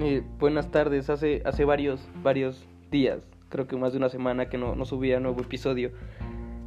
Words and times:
Eh, 0.00 0.22
buenas 0.38 0.70
tardes, 0.70 1.10
hace, 1.10 1.42
hace 1.44 1.64
varios, 1.64 2.08
varios 2.22 2.64
días, 2.88 3.26
creo 3.48 3.66
que 3.66 3.76
más 3.76 3.90
de 3.90 3.98
una 3.98 4.08
semana 4.08 4.48
que 4.48 4.56
no, 4.56 4.76
no 4.76 4.84
subía 4.84 5.18
nuevo 5.18 5.40
episodio. 5.40 5.90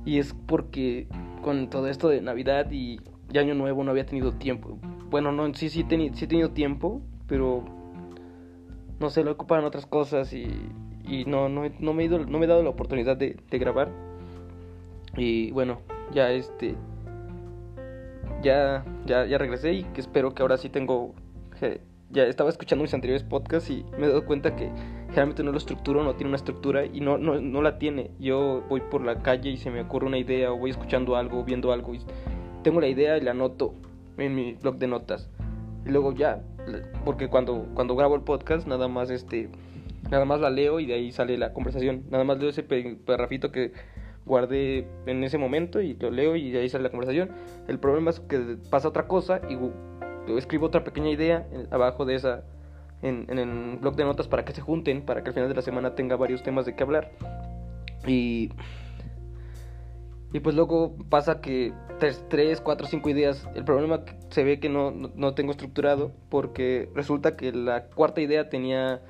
Y 0.03 0.19
es 0.19 0.35
porque 0.47 1.07
con 1.41 1.69
todo 1.69 1.87
esto 1.87 2.09
de 2.09 2.21
Navidad 2.21 2.69
y, 2.71 2.99
Año 3.33 3.53
Nuevo 3.53 3.85
no 3.85 3.91
había 3.91 4.05
tenido 4.05 4.33
tiempo. 4.33 4.77
Bueno, 5.09 5.31
no, 5.31 5.53
sí, 5.53 5.69
sí, 5.69 5.85
sí 5.87 6.25
he 6.25 6.27
tenido 6.27 6.49
tiempo, 6.49 7.01
pero 7.27 7.63
no 8.99 9.09
sé, 9.09 9.23
lo 9.23 9.31
ocupan 9.31 9.63
otras 9.63 9.85
cosas 9.85 10.33
y, 10.33 10.47
y 11.05 11.23
no, 11.23 11.47
no, 11.47 11.63
no, 11.79 11.93
me 11.93 12.03
he 12.03 12.07
ido, 12.07 12.19
no 12.19 12.37
me 12.37 12.45
he 12.45 12.49
dado 12.49 12.63
la 12.63 12.69
oportunidad 12.69 13.15
de, 13.15 13.37
de 13.49 13.57
grabar. 13.57 13.89
Y 15.15 15.51
bueno, 15.51 15.79
ya 16.13 16.31
este 16.31 16.75
ya, 18.43 18.83
ya, 19.05 19.25
ya 19.25 19.37
regresé 19.37 19.71
y 19.71 19.83
que 19.83 20.01
espero 20.01 20.33
que 20.33 20.41
ahora 20.41 20.57
sí 20.57 20.67
tengo 20.67 21.13
ya 22.11 22.23
estaba 22.25 22.49
escuchando 22.49 22.83
mis 22.83 22.93
anteriores 22.93 23.23
podcasts 23.23 23.69
y 23.69 23.85
me 23.97 24.05
he 24.05 24.09
dado 24.09 24.25
cuenta 24.25 24.55
que 24.55 24.69
generalmente 25.07 25.43
no 25.43 25.51
lo 25.51 25.57
estructuro, 25.57 26.03
no 26.03 26.15
tiene 26.15 26.29
una 26.29 26.37
estructura 26.37 26.85
y 26.85 26.99
no, 26.99 27.17
no, 27.17 27.39
no 27.39 27.61
la 27.61 27.77
tiene. 27.77 28.11
Yo 28.19 28.63
voy 28.69 28.81
por 28.81 29.03
la 29.03 29.21
calle 29.21 29.49
y 29.49 29.57
se 29.57 29.71
me 29.71 29.81
ocurre 29.81 30.07
una 30.07 30.17
idea 30.17 30.51
o 30.51 30.57
voy 30.57 30.71
escuchando 30.71 31.15
algo, 31.15 31.43
viendo 31.43 31.71
algo 31.71 31.93
y 31.93 32.01
tengo 32.63 32.81
la 32.81 32.87
idea 32.87 33.17
y 33.17 33.21
la 33.21 33.31
anoto 33.31 33.73
en 34.17 34.35
mi 34.35 34.53
blog 34.53 34.77
de 34.77 34.87
notas. 34.87 35.29
Y 35.85 35.89
luego 35.89 36.13
ya, 36.13 36.43
porque 37.05 37.27
cuando, 37.27 37.67
cuando 37.73 37.95
grabo 37.95 38.15
el 38.15 38.21
podcast 38.21 38.67
nada 38.67 38.87
más 38.87 39.09
este 39.09 39.49
nada 40.09 40.25
más 40.25 40.41
la 40.41 40.49
leo 40.49 40.79
y 40.79 40.85
de 40.85 40.95
ahí 40.95 41.11
sale 41.11 41.37
la 41.37 41.53
conversación. 41.53 42.03
Nada 42.09 42.23
más 42.23 42.37
leo 42.39 42.49
ese 42.49 42.63
parrafito 42.63 43.51
que 43.51 43.71
guardé 44.25 44.87
en 45.05 45.23
ese 45.23 45.37
momento 45.37 45.81
y 45.81 45.93
lo 45.95 46.11
leo 46.11 46.35
y 46.35 46.51
de 46.51 46.59
ahí 46.59 46.69
sale 46.69 46.83
la 46.83 46.89
conversación. 46.89 47.31
El 47.67 47.79
problema 47.79 48.09
es 48.11 48.19
que 48.19 48.57
pasa 48.69 48.89
otra 48.89 49.07
cosa 49.07 49.41
y 49.49 49.55
escribo 50.27 50.67
otra 50.67 50.83
pequeña 50.83 51.09
idea 51.09 51.47
abajo 51.71 52.05
de 52.05 52.15
esa 52.15 52.43
en, 53.01 53.25
el 53.29 53.77
blog 53.77 53.95
de 53.95 54.03
notas 54.03 54.27
para 54.27 54.45
que 54.45 54.53
se 54.53 54.61
junten, 54.61 55.03
para 55.03 55.23
que 55.23 55.29
al 55.29 55.33
final 55.33 55.49
de 55.49 55.55
la 55.55 55.61
semana 55.61 55.95
tenga 55.95 56.15
varios 56.15 56.43
temas 56.43 56.65
de 56.65 56.75
qué 56.75 56.83
hablar. 56.83 57.11
Y, 58.05 58.49
y 60.33 60.39
pues 60.39 60.55
luego 60.55 60.95
pasa 61.09 61.41
que 61.41 61.73
3, 61.99 62.61
4, 62.61 62.87
5 62.87 63.09
ideas, 63.09 63.47
el 63.55 63.63
problema 63.63 64.03
se 64.29 64.43
ve 64.43 64.59
que 64.59 64.69
no, 64.69 64.91
no, 64.91 65.33
tengo 65.33 65.51
estructurado 65.51 66.11
porque 66.29 66.89
resulta 66.95 67.35
que 67.35 67.51
la 67.51 67.85
cuarta 67.85 68.21
idea 68.21 68.49
tenía 68.49 69.01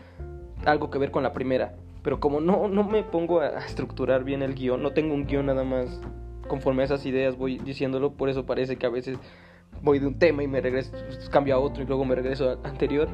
algo 0.65 0.89
que 0.89 0.99
ver 0.99 1.11
con 1.11 1.23
la 1.23 1.33
primera. 1.33 1.75
Pero 2.03 2.19
como 2.19 2.41
no, 2.41 2.67
no 2.67 2.83
me 2.83 3.03
pongo 3.03 3.41
a 3.41 3.59
estructurar 3.59 4.23
bien 4.23 4.41
el 4.41 4.55
guion, 4.55 4.81
no 4.81 4.91
tengo 4.91 5.13
un 5.13 5.27
guion 5.27 5.45
nada 5.45 5.63
más 5.63 6.01
conforme 6.47 6.81
a 6.81 6.85
esas 6.85 7.05
ideas 7.05 7.37
voy 7.37 7.59
diciéndolo, 7.59 8.13
por 8.13 8.27
eso 8.27 8.45
parece 8.45 8.75
que 8.75 8.85
a 8.85 8.89
veces 8.89 9.17
voy 9.83 9.99
de 9.99 10.07
un 10.07 10.17
tema 10.17 10.43
y 10.43 10.47
me 10.47 10.61
regreso, 10.61 10.91
cambio 11.31 11.55
a 11.55 11.59
otro 11.59 11.83
y 11.83 11.85
luego 11.85 12.05
me 12.05 12.15
regreso 12.15 12.49
al 12.49 12.59
anterior. 12.63 13.07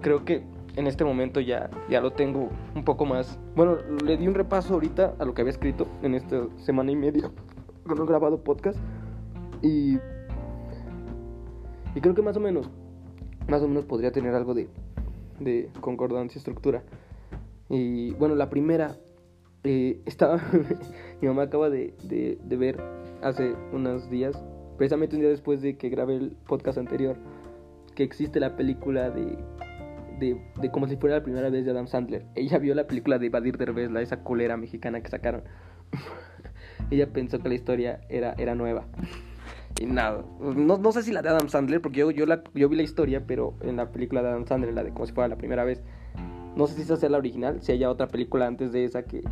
Creo 0.00 0.24
que 0.24 0.44
en 0.76 0.86
este 0.86 1.04
momento 1.04 1.40
ya, 1.40 1.70
ya 1.88 2.00
lo 2.00 2.12
tengo 2.12 2.50
un 2.74 2.84
poco 2.84 3.06
más. 3.06 3.38
Bueno, 3.54 3.78
le 4.04 4.16
di 4.16 4.28
un 4.28 4.34
repaso 4.34 4.74
ahorita 4.74 5.14
a 5.18 5.24
lo 5.24 5.34
que 5.34 5.42
había 5.42 5.52
escrito 5.52 5.86
en 6.02 6.14
esta 6.14 6.46
semana 6.58 6.92
y 6.92 6.96
media 6.96 7.30
con 7.86 8.00
un 8.00 8.06
grabado 8.06 8.42
podcast. 8.42 8.78
Y, 9.62 9.98
y 11.94 12.00
creo 12.00 12.14
que 12.14 12.22
más 12.22 12.36
o 12.36 12.40
menos, 12.40 12.70
más 13.48 13.62
o 13.62 13.68
menos 13.68 13.84
podría 13.84 14.12
tener 14.12 14.34
algo 14.34 14.54
de, 14.54 14.68
de 15.40 15.70
concordancia, 15.80 16.38
estructura. 16.38 16.82
Y 17.68 18.12
bueno, 18.12 18.34
la 18.34 18.50
primera, 18.50 18.96
eh, 19.64 20.00
estaba, 20.06 20.40
mi 21.20 21.28
mamá 21.28 21.42
acaba 21.42 21.70
de, 21.70 21.94
de, 22.04 22.38
de 22.42 22.56
ver 22.56 22.80
hace 23.22 23.54
unos 23.72 24.10
días 24.10 24.44
precisamente 24.76 25.16
un 25.16 25.22
día 25.22 25.30
después 25.30 25.62
de 25.62 25.76
que 25.76 25.88
grabé 25.88 26.16
el 26.16 26.30
podcast 26.46 26.78
anterior, 26.78 27.16
que 27.94 28.02
existe 28.02 28.40
la 28.40 28.56
película 28.56 29.10
de, 29.10 29.38
de, 30.18 30.70
como 30.70 30.88
si 30.88 30.96
fuera 30.96 31.16
la 31.16 31.22
primera 31.22 31.50
vez 31.50 31.64
de 31.64 31.70
Adam 31.70 31.86
Sandler. 31.86 32.26
Ella 32.34 32.58
vio 32.58 32.74
la 32.74 32.86
película 32.86 33.18
de 33.18 33.28
Badir 33.28 33.58
Derbez, 33.58 33.90
la 33.90 34.02
esa 34.02 34.22
colera 34.22 34.56
mexicana 34.56 35.00
que 35.00 35.08
sacaron. 35.08 35.42
Ella 36.90 37.12
pensó 37.12 37.38
que 37.40 37.48
la 37.48 37.54
historia 37.54 38.00
era, 38.08 38.34
era 38.38 38.54
nueva. 38.54 38.86
Y 39.80 39.86
nada, 39.86 40.24
no, 40.40 40.78
no, 40.78 40.92
sé 40.92 41.02
si 41.02 41.12
la 41.12 41.20
de 41.20 41.28
Adam 41.28 41.48
Sandler, 41.48 41.82
porque 41.82 42.00
yo, 42.00 42.10
yo, 42.10 42.24
la, 42.24 42.42
yo 42.54 42.68
vi 42.68 42.76
la 42.76 42.82
historia, 42.82 43.26
pero 43.26 43.54
en 43.60 43.76
la 43.76 43.90
película 43.90 44.22
de 44.22 44.28
Adam 44.28 44.46
Sandler, 44.46 44.72
la 44.72 44.82
de 44.82 44.90
como 44.90 45.06
si 45.06 45.12
fuera 45.12 45.28
la 45.28 45.36
primera 45.36 45.64
vez, 45.64 45.82
no 46.56 46.66
sé 46.66 46.74
si 46.74 46.82
esa 46.82 46.96
sea 46.96 47.10
la 47.10 47.18
original, 47.18 47.60
si 47.60 47.72
haya 47.72 47.90
otra 47.90 48.08
película 48.08 48.46
antes 48.46 48.72
de 48.72 48.84
esa 48.84 49.02
que, 49.02 49.22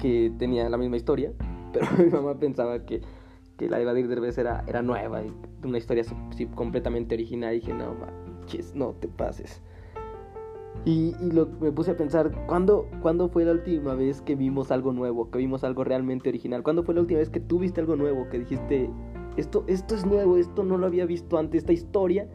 que 0.00 0.32
tenía 0.38 0.68
la 0.68 0.76
misma 0.76 0.96
historia, 0.96 1.32
pero 1.72 1.86
mi 1.98 2.04
mamá 2.04 2.38
pensaba 2.38 2.84
que 2.84 3.00
que 3.58 3.68
la 3.68 3.78
de 3.78 3.84
Badir 3.84 4.08
Derbez 4.08 4.38
era, 4.38 4.64
era 4.66 4.80
nueva 4.82 5.22
y 5.22 5.32
una 5.64 5.76
historia 5.76 6.04
completamente 6.54 7.14
original. 7.14 7.54
Y 7.54 7.60
dije, 7.60 7.74
no 7.74 7.94
manches, 7.94 8.74
no 8.74 8.94
te 9.00 9.08
pases. 9.08 9.60
Y, 10.84 11.14
y 11.20 11.32
lo, 11.32 11.48
me 11.60 11.72
puse 11.72 11.90
a 11.90 11.96
pensar, 11.96 12.46
¿cuándo, 12.46 12.88
¿cuándo 13.02 13.28
fue 13.28 13.44
la 13.44 13.52
última 13.52 13.94
vez 13.94 14.22
que 14.22 14.36
vimos 14.36 14.70
algo 14.70 14.92
nuevo? 14.92 15.30
Que 15.30 15.38
vimos 15.38 15.64
algo 15.64 15.84
realmente 15.84 16.28
original. 16.28 16.62
¿Cuándo 16.62 16.84
fue 16.84 16.94
la 16.94 17.00
última 17.00 17.18
vez 17.18 17.30
que 17.30 17.40
tú 17.40 17.58
viste 17.58 17.80
algo 17.80 17.96
nuevo? 17.96 18.28
Que 18.30 18.38
dijiste, 18.38 18.88
esto, 19.36 19.64
esto 19.66 19.96
es 19.96 20.06
nuevo, 20.06 20.36
esto 20.36 20.62
no 20.62 20.78
lo 20.78 20.86
había 20.86 21.04
visto 21.04 21.36
antes, 21.36 21.62
esta 21.62 21.72
historia 21.72 22.28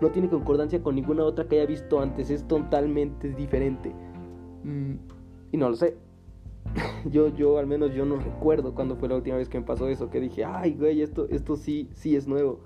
no 0.00 0.10
tiene 0.10 0.28
concordancia 0.28 0.80
con 0.80 0.94
ninguna 0.94 1.24
otra 1.24 1.46
que 1.48 1.56
haya 1.56 1.66
visto 1.66 2.00
antes, 2.00 2.30
es 2.30 2.46
totalmente 2.46 3.30
diferente. 3.34 3.92
Mm, 4.62 4.94
y 5.50 5.56
no 5.56 5.70
lo 5.70 5.76
sé, 5.76 5.96
yo, 7.10 7.28
yo, 7.28 7.58
al 7.58 7.66
menos 7.66 7.94
yo 7.94 8.04
no 8.04 8.16
recuerdo 8.16 8.74
cuándo 8.74 8.96
fue 8.96 9.08
la 9.08 9.16
última 9.16 9.36
vez 9.36 9.48
que 9.48 9.58
me 9.58 9.66
pasó 9.66 9.88
eso, 9.88 10.10
que 10.10 10.20
dije, 10.20 10.44
ay, 10.44 10.74
güey, 10.74 11.02
esto, 11.02 11.26
esto 11.30 11.56
sí, 11.56 11.90
sí 11.94 12.16
es 12.16 12.26
nuevo. 12.26 12.60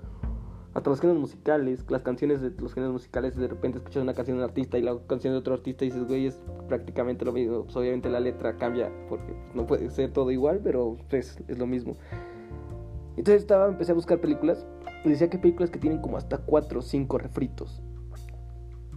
Hasta 0.73 0.89
los 0.89 0.99
géneros 0.99 1.21
musicales, 1.21 1.85
las 1.89 2.01
canciones 2.01 2.41
de 2.41 2.49
los 2.59 2.73
géneros 2.73 2.93
musicales, 2.93 3.35
de 3.35 3.47
repente 3.47 3.77
escuchas 3.77 4.01
una 4.01 4.15
canción 4.15 4.37
de 4.37 4.43
un 4.43 4.49
artista 4.49 4.79
y 4.79 4.81
la 4.81 4.97
canción 5.05 5.33
de 5.33 5.39
otro 5.39 5.53
artista 5.53 5.85
y 5.85 5.89
dices, 5.89 6.07
güey, 6.07 6.25
es 6.25 6.43
prácticamente 6.67 7.25
lo 7.25 7.31
mismo. 7.31 7.63
Pues, 7.65 7.75
obviamente 7.75 8.09
la 8.09 8.19
letra 8.19 8.57
cambia, 8.57 8.91
porque 9.07 9.35
no 9.53 9.67
puede 9.67 9.89
ser 9.91 10.11
todo 10.11 10.31
igual, 10.31 10.61
pero 10.63 10.97
pues, 11.09 11.37
es 11.47 11.59
lo 11.59 11.67
mismo. 11.67 11.95
Entonces 13.15 13.43
estaba, 13.43 13.67
empecé 13.67 13.91
a 13.91 13.95
buscar 13.95 14.19
películas 14.19 14.65
y 15.05 15.09
decía 15.09 15.29
que 15.29 15.37
películas 15.37 15.69
que 15.69 15.77
tienen 15.77 16.01
como 16.01 16.17
hasta 16.17 16.39
4 16.39 16.79
o 16.79 16.81
5 16.81 17.17
refritos. 17.19 17.83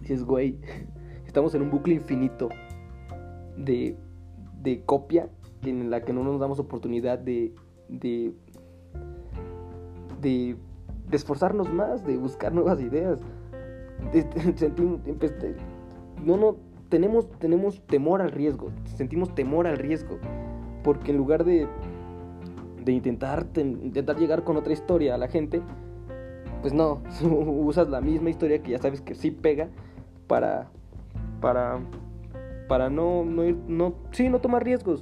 dices, 0.01 0.23
güey, 0.23 0.59
estamos 1.27 1.53
en 1.53 1.61
un 1.61 1.69
bucle 1.69 1.93
infinito 1.93 2.49
de 3.55 3.95
de 4.67 4.81
copia 4.81 5.29
en 5.63 5.89
la 5.89 6.01
que 6.01 6.11
no 6.11 6.25
nos 6.25 6.41
damos 6.41 6.59
oportunidad 6.59 7.19
de, 7.19 7.53
de, 7.87 8.33
esforzarnos 11.09 11.71
más, 11.71 12.05
de 12.05 12.17
buscar 12.17 12.53
nuevas 12.53 12.81
ideas. 12.81 13.21
no, 16.25 16.35
no, 16.35 16.57
tenemos, 16.89 17.29
tenemos 17.39 17.81
temor 17.87 18.21
al 18.21 18.31
riesgo, 18.31 18.71
sentimos 18.95 19.33
temor 19.33 19.67
al 19.67 19.77
riesgo, 19.77 20.17
porque 20.83 21.11
en 21.11 21.17
lugar 21.17 21.45
de, 21.45 21.65
de 22.83 22.91
intentar, 22.91 23.47
intentar 23.55 24.17
llegar 24.17 24.43
con 24.43 24.57
otra 24.57 24.73
historia 24.73 25.15
a 25.15 25.17
la 25.17 25.29
gente, 25.29 25.61
pues 26.61 26.73
no, 26.73 27.01
usas 27.23 27.87
la 27.87 28.01
misma 28.01 28.31
historia 28.31 28.61
que 28.61 28.71
ya 28.71 28.79
sabes 28.79 28.99
que 28.99 29.15
sí 29.15 29.31
pega 29.31 29.69
para, 30.27 30.67
para 31.39 31.79
para 32.67 32.89
no, 32.89 33.23
no 33.25 33.45
ir, 33.45 33.55
no, 33.67 33.95
sí, 34.11 34.29
no 34.29 34.39
tomar 34.39 34.63
riesgos. 34.63 35.01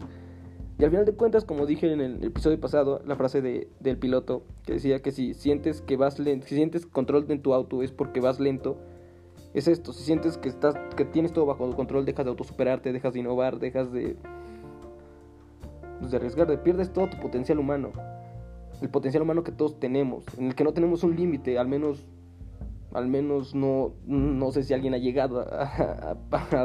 Y 0.77 0.83
al 0.83 0.89
final 0.89 1.05
de 1.05 1.13
cuentas, 1.13 1.45
como 1.45 1.65
dije 1.65 1.91
en 1.91 2.01
el 2.01 2.23
episodio 2.23 2.59
pasado, 2.59 3.01
la 3.05 3.15
frase 3.15 3.41
de, 3.41 3.69
del 3.79 3.97
piloto 3.97 4.43
que 4.65 4.73
decía 4.73 5.01
que 5.01 5.11
si 5.11 5.33
sientes 5.33 5.81
que 5.81 5.95
vas 5.95 6.19
lento, 6.19 6.47
si 6.47 6.55
sientes 6.55 6.85
control 6.85 7.25
en 7.29 7.41
tu 7.41 7.53
auto 7.53 7.81
es 7.81 7.91
porque 7.91 8.19
vas 8.19 8.41
lento, 8.41 8.77
es 9.53 9.69
esto, 9.69 9.93
si 9.93 10.03
sientes 10.03 10.37
que 10.37 10.49
estás, 10.49 10.75
que 10.97 11.05
tienes 11.05 11.31
todo 11.31 11.45
bajo 11.45 11.69
control, 11.75 12.03
dejas 12.03 12.25
de 12.25 12.31
autosuperarte, 12.31 12.91
dejas 12.91 13.13
de 13.13 13.21
innovar, 13.21 13.57
dejas 13.57 13.89
de, 13.93 14.17
pues, 15.99 16.11
de 16.11 16.17
arriesgar, 16.17 16.61
pierdes 16.61 16.91
todo 16.91 17.07
tu 17.07 17.17
potencial 17.21 17.57
humano, 17.57 17.91
el 18.81 18.89
potencial 18.89 19.23
humano 19.23 19.45
que 19.45 19.53
todos 19.53 19.79
tenemos, 19.79 20.25
en 20.37 20.47
el 20.47 20.55
que 20.55 20.65
no 20.65 20.73
tenemos 20.73 21.03
un 21.03 21.15
límite, 21.15 21.57
al 21.57 21.69
menos 21.69 22.05
al 22.95 23.07
menos 23.07 23.53
no, 23.53 23.93
no 24.07 24.51
sé 24.51 24.63
si 24.63 24.73
alguien 24.73 24.93
ha 24.93 24.97
llegado 24.97 25.41
a, 25.41 26.15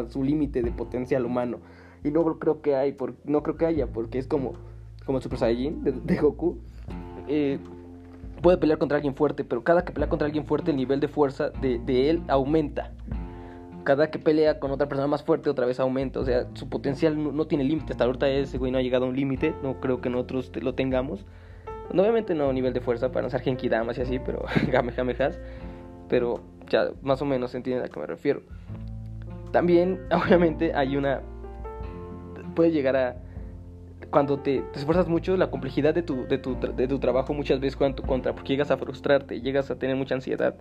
su 0.09 0.23
límite 0.23 0.63
de 0.63 0.71
potencial 0.71 1.27
humano. 1.27 1.59
Y 2.05 2.11
no 2.11 2.25
creo 2.39 2.63
que 2.63 2.77
hay, 2.77 2.93
por, 2.93 3.15
no 3.25 3.43
creo 3.43 3.57
que 3.57 3.67
haya, 3.67 3.89
porque 3.89 4.19
es 4.19 4.27
como, 4.27 4.53
como 5.05 5.19
el 5.19 5.23
Super 5.23 5.39
Saiyajin 5.39 5.83
de, 6.05 6.17
Goku. 6.17 6.59
Eh, 7.29 7.59
puede 8.41 8.59
pelear 8.59 8.79
contra 8.79 8.97
alguien 8.97 9.15
fuerte, 9.15 9.45
pero 9.45 9.63
cada 9.63 9.85
que 9.85 9.93
pelea 9.93 10.09
contra 10.09 10.27
alguien 10.27 10.47
fuerte 10.47 10.71
el 10.71 10.77
nivel 10.77 11.01
de 11.01 11.09
fuerza 11.09 11.51
de, 11.51 11.79
de 11.79 12.11
él 12.11 12.23
aumenta. 12.29 12.93
Cada 13.85 14.11
que 14.11 14.19
pelea 14.19 14.61
con 14.61 14.71
otra 14.71 14.89
persona 14.89 15.07
más 15.07 15.23
fuerte 15.23 15.51
otra 15.51 15.67
vez 15.67 15.81
aumenta. 15.81 16.21
O 16.21 16.25
sea, 16.25 16.47
su 16.55 16.69
potencial 16.69 17.35
no, 17.35 17.47
tiene 17.47 17.65
límite. 17.65 17.93
Hasta 17.93 18.05
ahorita 18.05 18.29
ese 18.29 18.59
güey 18.59 18.71
no 18.71 18.79
ha 18.79 18.83
llegado 18.83 19.07
a 19.07 19.09
un 19.09 19.17
límite. 19.17 19.55
No 19.63 19.81
creo 19.81 20.01
que 20.01 20.11
nosotros 20.11 20.53
lo 20.61 20.75
tengamos. 20.75 21.25
obviamente 21.91 22.35
no 22.35 22.53
nivel 22.53 22.73
de 22.73 22.81
fuerza 22.81 23.11
para 23.11 23.23
no 23.23 23.31
ser 23.31 23.41
Genki 23.41 23.69
Damas 23.69 23.99
y 23.99 24.03
así, 24.03 24.19
pero 24.19 24.45
Game 24.71 24.93
pero 26.11 26.43
ya 26.69 26.91
más 27.03 27.23
o 27.23 27.25
menos 27.25 27.53
se 27.53 27.57
entiende 27.57 27.87
a 27.87 27.89
qué 27.89 27.99
me 27.99 28.07
refiero. 28.07 28.43
También, 29.53 30.01
obviamente, 30.13 30.75
hay 30.75 30.97
una... 30.97 31.23
Puede 32.55 32.73
llegar 32.73 32.97
a... 32.97 33.17
Cuando 34.11 34.41
te, 34.41 34.65
esfuerzas 34.75 35.09
mucho, 35.09 35.37
la 35.37 35.51
complejidad 35.51 35.95
de 35.95 36.03
tu, 36.03 36.27
de, 36.27 36.37
tu, 36.37 36.57
de 36.59 36.89
tu 36.89 36.99
trabajo 36.99 37.33
muchas 37.33 37.61
veces 37.61 37.77
juega 37.77 37.91
en 37.91 37.97
tu 37.97 38.03
contra, 38.03 38.35
porque 38.35 38.49
llegas 38.49 38.73
a 38.73 38.77
frustrarte, 38.77 39.41
llegas 39.41 39.71
a 39.71 39.79
tener 39.79 39.95
mucha 39.95 40.17
ansiedad. 40.17 40.57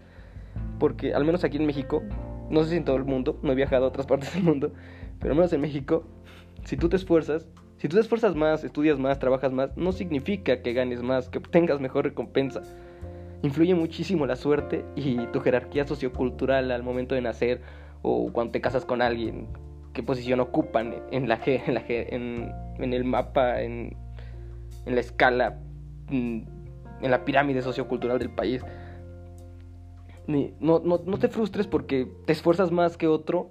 Porque, 0.77 1.15
al 1.15 1.25
menos 1.25 1.43
aquí 1.43 1.57
en 1.57 1.65
México, 1.65 2.03
no 2.51 2.63
sé 2.63 2.69
si 2.69 2.75
en 2.75 2.85
todo 2.85 2.97
el 2.97 3.05
mundo, 3.05 3.39
no 3.41 3.51
he 3.51 3.55
viajado 3.55 3.85
a 3.85 3.87
otras 3.87 4.05
partes 4.07 4.33
del 4.35 4.43
mundo, 4.43 4.71
pero 5.19 5.31
al 5.31 5.37
menos 5.37 5.51
en 5.51 5.61
México, 5.61 6.03
si 6.63 6.77
tú 6.77 6.89
te 6.89 6.95
esfuerzas, 6.95 7.47
si 7.77 7.87
tú 7.87 7.95
te 7.95 8.01
esfuerzas 8.01 8.35
más, 8.35 8.63
estudias 8.63 8.99
más, 8.99 9.17
trabajas 9.17 9.51
más, 9.51 9.75
no 9.77 9.93
significa 9.93 10.61
que 10.61 10.73
ganes 10.73 11.01
más, 11.01 11.29
que 11.29 11.39
tengas 11.39 11.79
mejor 11.79 12.05
recompensa. 12.05 12.61
Influye 13.41 13.73
muchísimo 13.73 14.25
la 14.25 14.35
suerte 14.35 14.85
y 14.95 15.25
tu 15.27 15.39
jerarquía 15.39 15.87
sociocultural 15.87 16.71
al 16.71 16.83
momento 16.83 17.15
de 17.15 17.21
nacer 17.21 17.61
o 18.01 18.31
cuando 18.31 18.51
te 18.51 18.61
casas 18.61 18.85
con 18.85 19.01
alguien, 19.01 19.47
qué 19.93 20.03
posición 20.03 20.39
ocupan 20.39 20.95
en 21.11 21.27
la, 21.29 21.39
en, 21.45 21.73
la, 21.73 21.83
en, 21.87 22.51
en 22.77 22.93
el 22.93 23.03
mapa, 23.03 23.61
en, 23.61 23.95
en 24.85 24.95
la 24.95 25.01
escala, 25.01 25.59
mm, 26.09 26.41
en 27.01 27.11
la 27.11 27.25
pirámide 27.25 27.61
sociocultural 27.61 28.19
del 28.19 28.29
país. 28.29 28.63
No, 30.27 30.79
no, 30.79 31.01
no, 31.03 31.17
te 31.17 31.27
frustres 31.27 31.65
porque 31.65 32.07
te 32.25 32.33
esfuerzas 32.33 32.71
más 32.71 32.97
que 32.97 33.07
otro 33.07 33.49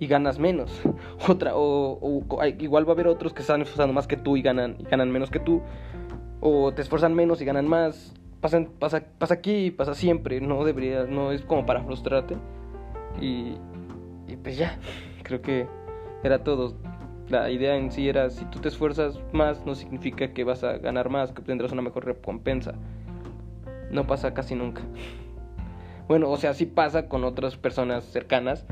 y 0.00 0.08
ganas 0.08 0.40
menos. 0.40 0.72
Otra, 1.28 1.52
o, 1.54 2.24
igual 2.58 2.84
va 2.84 2.90
a 2.90 2.94
haber 2.94 3.06
otros 3.06 3.32
que 3.32 3.42
están 3.42 3.62
esforzando 3.62 3.92
más 3.92 4.08
que 4.08 4.16
tú 4.16 4.36
y 4.36 4.42
ganan, 4.42 4.76
y 4.80 4.84
ganan 4.84 5.10
menos 5.12 5.30
que 5.30 5.38
tú. 5.38 5.62
O 6.40 6.72
te 6.72 6.82
esfuerzan 6.82 7.14
menos 7.14 7.40
y 7.40 7.44
ganan 7.44 7.68
más. 7.68 8.12
Pasa, 8.40 8.64
pasa, 8.78 9.04
pasa 9.18 9.34
aquí, 9.34 9.70
pasa 9.70 9.94
siempre. 9.94 10.40
No 10.40 10.64
debería, 10.64 11.04
no 11.04 11.32
es 11.32 11.42
como 11.42 11.66
para 11.66 11.82
frustrarte. 11.82 12.36
Y, 13.20 13.56
y 14.28 14.36
pues 14.42 14.56
ya, 14.56 14.78
creo 15.22 15.42
que 15.42 15.66
era 16.22 16.42
todo. 16.42 16.74
La 17.28 17.50
idea 17.50 17.76
en 17.76 17.92
sí 17.92 18.08
era, 18.08 18.30
si 18.30 18.44
tú 18.46 18.58
te 18.58 18.68
esfuerzas 18.68 19.20
más, 19.32 19.64
no 19.64 19.74
significa 19.74 20.32
que 20.32 20.42
vas 20.42 20.64
a 20.64 20.78
ganar 20.78 21.10
más, 21.10 21.32
que 21.32 21.42
tendrás 21.42 21.72
una 21.72 21.82
mejor 21.82 22.04
recompensa. 22.04 22.74
No 23.90 24.06
pasa 24.06 24.34
casi 24.34 24.54
nunca. 24.54 24.82
Bueno, 26.08 26.28
o 26.28 26.36
sea, 26.36 26.54
sí 26.54 26.66
pasa 26.66 27.08
con 27.08 27.22
otras 27.22 27.56
personas 27.56 28.04
cercanas, 28.04 28.66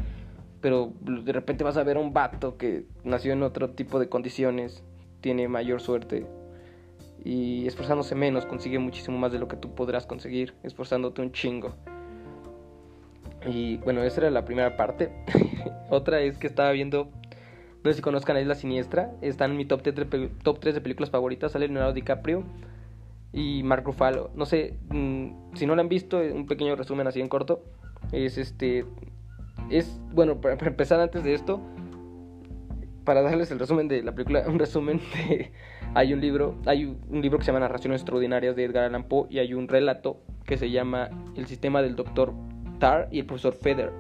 pero 0.61 0.93
de 1.03 1.33
repente 1.33 1.63
vas 1.63 1.77
a 1.77 1.85
ver 1.85 1.97
un 1.97 2.13
vato 2.13 2.57
que 2.57 2.87
nació 3.05 3.33
en 3.33 3.45
otro 3.45 3.71
tipo 3.71 4.01
de 4.01 4.09
condiciones, 4.09 4.83
tiene 5.21 5.47
mayor 5.47 5.81
suerte 5.81 6.27
y 7.25 7.67
esforzándose 7.67 8.15
menos 8.15 8.47
consigue 8.47 8.79
muchísimo 8.79 9.19
más 9.19 9.33
de 9.33 9.39
lo 9.39 9.49
que 9.49 9.57
tú 9.57 9.75
podrás 9.75 10.07
conseguir, 10.07 10.55
esforzándote 10.63 11.23
un 11.23 11.33
chingo. 11.33 11.75
Y 13.47 13.77
bueno, 13.79 14.03
esa 14.03 14.23
era 14.23 14.31
la 14.31 14.45
primera 14.45 14.77
parte. 14.77 15.11
Otra 15.91 16.21
es 16.21 16.39
que 16.39 16.47
estaba 16.47 16.71
viendo, 16.73 17.11
no 17.85 17.91
sé 17.91 17.95
si 17.95 18.03
conozcan 18.03 18.37
a 18.37 18.41
Isla 18.41 18.55
Siniestra, 18.55 19.13
está 19.23 19.45
en 19.45 19.57
mi 19.57 19.65
top 19.65 19.83
3, 19.83 20.07
top 20.43 20.61
3 20.61 20.75
de 20.75 20.81
películas 20.81 21.11
favoritas, 21.11 21.53
sale 21.53 21.69
Leonardo 21.69 21.93
DiCaprio 21.93 22.45
y 23.33 23.63
Mark 23.63 23.85
Ruffalo. 23.85 24.31
No 24.35 24.47
sé, 24.47 24.75
mm, 24.91 25.55
si 25.55 25.67
no 25.67 25.75
lo 25.75 25.81
han 25.81 25.89
visto, 25.89 26.19
un 26.19 26.47
pequeño 26.47 26.77
resumen 26.77 27.07
así 27.07 27.21
en 27.21 27.29
corto. 27.29 27.63
Es 28.13 28.39
este 28.39 28.85
es, 29.71 30.01
bueno, 30.13 30.41
para, 30.41 30.55
empezar 30.67 31.01
antes 31.01 31.25
de 31.25 31.35
esto, 31.35 31.61
para 33.09 33.23
darles 33.23 33.51
el 33.51 33.59
resumen 33.59 33.89
de 33.89 34.03
la 34.03 34.13
película, 34.13 34.45
un 34.47 34.59
resumen 34.59 35.01
de, 35.15 35.51
hay 35.95 36.13
un 36.13 36.21
libro, 36.21 36.57
hay 36.67 36.85
un 36.85 37.23
libro 37.23 37.39
que 37.39 37.45
se 37.47 37.51
llama 37.51 37.61
Narraciones 37.61 38.03
Extraordinarias 38.03 38.55
de 38.55 38.65
Edgar 38.65 38.85
Allan 38.85 39.05
Poe 39.05 39.29
y 39.31 39.39
hay 39.39 39.55
un 39.55 39.67
relato 39.67 40.21
que 40.45 40.59
se 40.59 40.71
llama 40.71 41.09
El 41.35 41.47
sistema 41.47 41.81
del 41.81 41.97
doctor 41.97 42.35
Tar 42.79 43.09
y 43.11 43.21
el 43.21 43.25
profesor 43.25 43.55
Feder, 43.55 43.93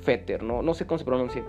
Fetter, 0.00 0.42
no, 0.42 0.60
no 0.60 0.74
sé 0.74 0.88
cómo 0.88 0.98
se 0.98 1.04
pronuncia, 1.04 1.44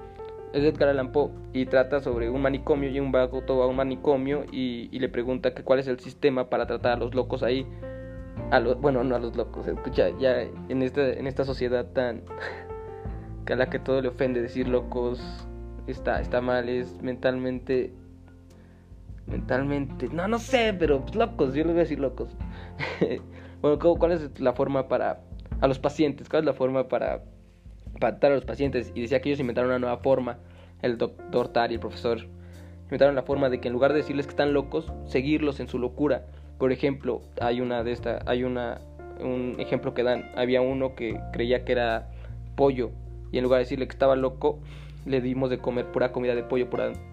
es 0.53 0.63
Edgar 0.63 0.89
Allan 0.89 1.11
Poe 1.11 1.31
y 1.51 1.65
trata 1.65 1.99
sobre 1.99 2.29
un 2.29 2.43
manicomio 2.43 2.91
y 2.91 2.99
un 2.99 3.11
vago 3.11 3.41
todo 3.41 3.63
a 3.63 3.67
un 3.67 3.75
manicomio 3.75 4.45
y, 4.51 4.87
y, 4.91 4.99
le 4.99 5.09
pregunta 5.09 5.55
que 5.55 5.63
cuál 5.63 5.79
es 5.79 5.87
el 5.87 5.99
sistema 5.99 6.51
para 6.51 6.67
tratar 6.67 6.91
a 6.91 6.97
los 6.97 7.15
locos 7.15 7.41
ahí, 7.41 7.65
a 8.51 8.59
bueno, 8.59 9.03
no 9.03 9.15
a 9.15 9.19
los 9.19 9.35
locos, 9.35 9.67
escucha, 9.67 10.11
ya 10.19 10.43
en 10.43 10.83
esta, 10.83 11.11
en 11.11 11.25
esta 11.25 11.43
sociedad 11.43 11.87
tan 11.87 12.21
que 13.47 13.53
a 13.53 13.55
la 13.55 13.71
que 13.71 13.79
todo 13.79 13.99
le 13.99 14.09
ofende 14.09 14.43
decir 14.43 14.67
locos 14.67 15.47
está, 15.87 16.21
está 16.21 16.41
mal, 16.41 16.69
es 16.69 17.01
mentalmente. 17.01 17.93
Mentalmente. 19.25 20.09
No, 20.09 20.27
no 20.27 20.37
sé, 20.37 20.75
pero 20.77 21.01
pues, 21.01 21.15
locos, 21.15 21.53
yo 21.53 21.63
les 21.63 21.73
voy 21.73 21.79
a 21.79 21.83
decir 21.83 21.99
locos. 21.99 22.35
bueno, 23.61 23.79
¿cuál 23.79 24.11
es 24.11 24.39
la 24.39 24.53
forma 24.53 24.87
para. 24.87 25.21
a 25.61 25.67
los 25.67 25.79
pacientes? 25.79 26.29
¿Cuál 26.29 26.41
es 26.41 26.45
la 26.45 26.53
forma 26.53 26.87
para. 26.87 27.23
para 27.99 28.13
tratar 28.13 28.31
a 28.31 28.35
los 28.35 28.45
pacientes? 28.45 28.91
Y 28.95 29.01
decía 29.01 29.21
que 29.21 29.29
ellos 29.29 29.39
inventaron 29.39 29.69
una 29.69 29.79
nueva 29.79 29.97
forma. 29.97 30.39
El 30.81 30.97
doctor 30.97 31.47
Tar 31.49 31.71
el 31.71 31.79
profesor. 31.79 32.19
Inventaron 32.85 33.15
la 33.15 33.23
forma 33.23 33.49
de 33.49 33.61
que 33.61 33.69
en 33.69 33.73
lugar 33.73 33.93
de 33.93 33.99
decirles 33.99 34.25
que 34.25 34.31
están 34.31 34.53
locos, 34.53 34.91
seguirlos 35.05 35.59
en 35.59 35.67
su 35.67 35.79
locura. 35.79 36.25
Por 36.59 36.71
ejemplo, 36.71 37.21
hay 37.39 37.61
una 37.61 37.83
de 37.83 37.93
estas. 37.93 38.21
Hay 38.27 38.43
una. 38.43 38.81
Un 39.21 39.55
ejemplo 39.59 39.93
que 39.93 40.03
dan. 40.03 40.31
Había 40.35 40.59
uno 40.61 40.95
que 40.95 41.19
creía 41.31 41.63
que 41.63 41.71
era 41.71 42.09
pollo 42.55 42.91
y 43.33 43.39
en 43.39 43.43
lugar 43.43 43.57
de 43.57 43.63
decirle 43.63 43.87
que 43.87 43.93
estaba 43.93 44.15
loco, 44.15 44.59
le 45.05 45.21
dimos 45.21 45.49
de 45.49 45.57
comer 45.57 45.85
pura 45.87 46.11
comida 46.11 46.35
de 46.35 46.43
pollo 46.43 46.67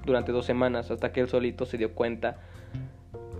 durante 0.05 0.33
dos 0.33 0.47
semanas 0.47 0.91
hasta 0.91 1.13
que 1.13 1.21
él 1.21 1.29
solito 1.29 1.67
se 1.67 1.79
dio 1.79 1.95
cuenta 1.95 2.39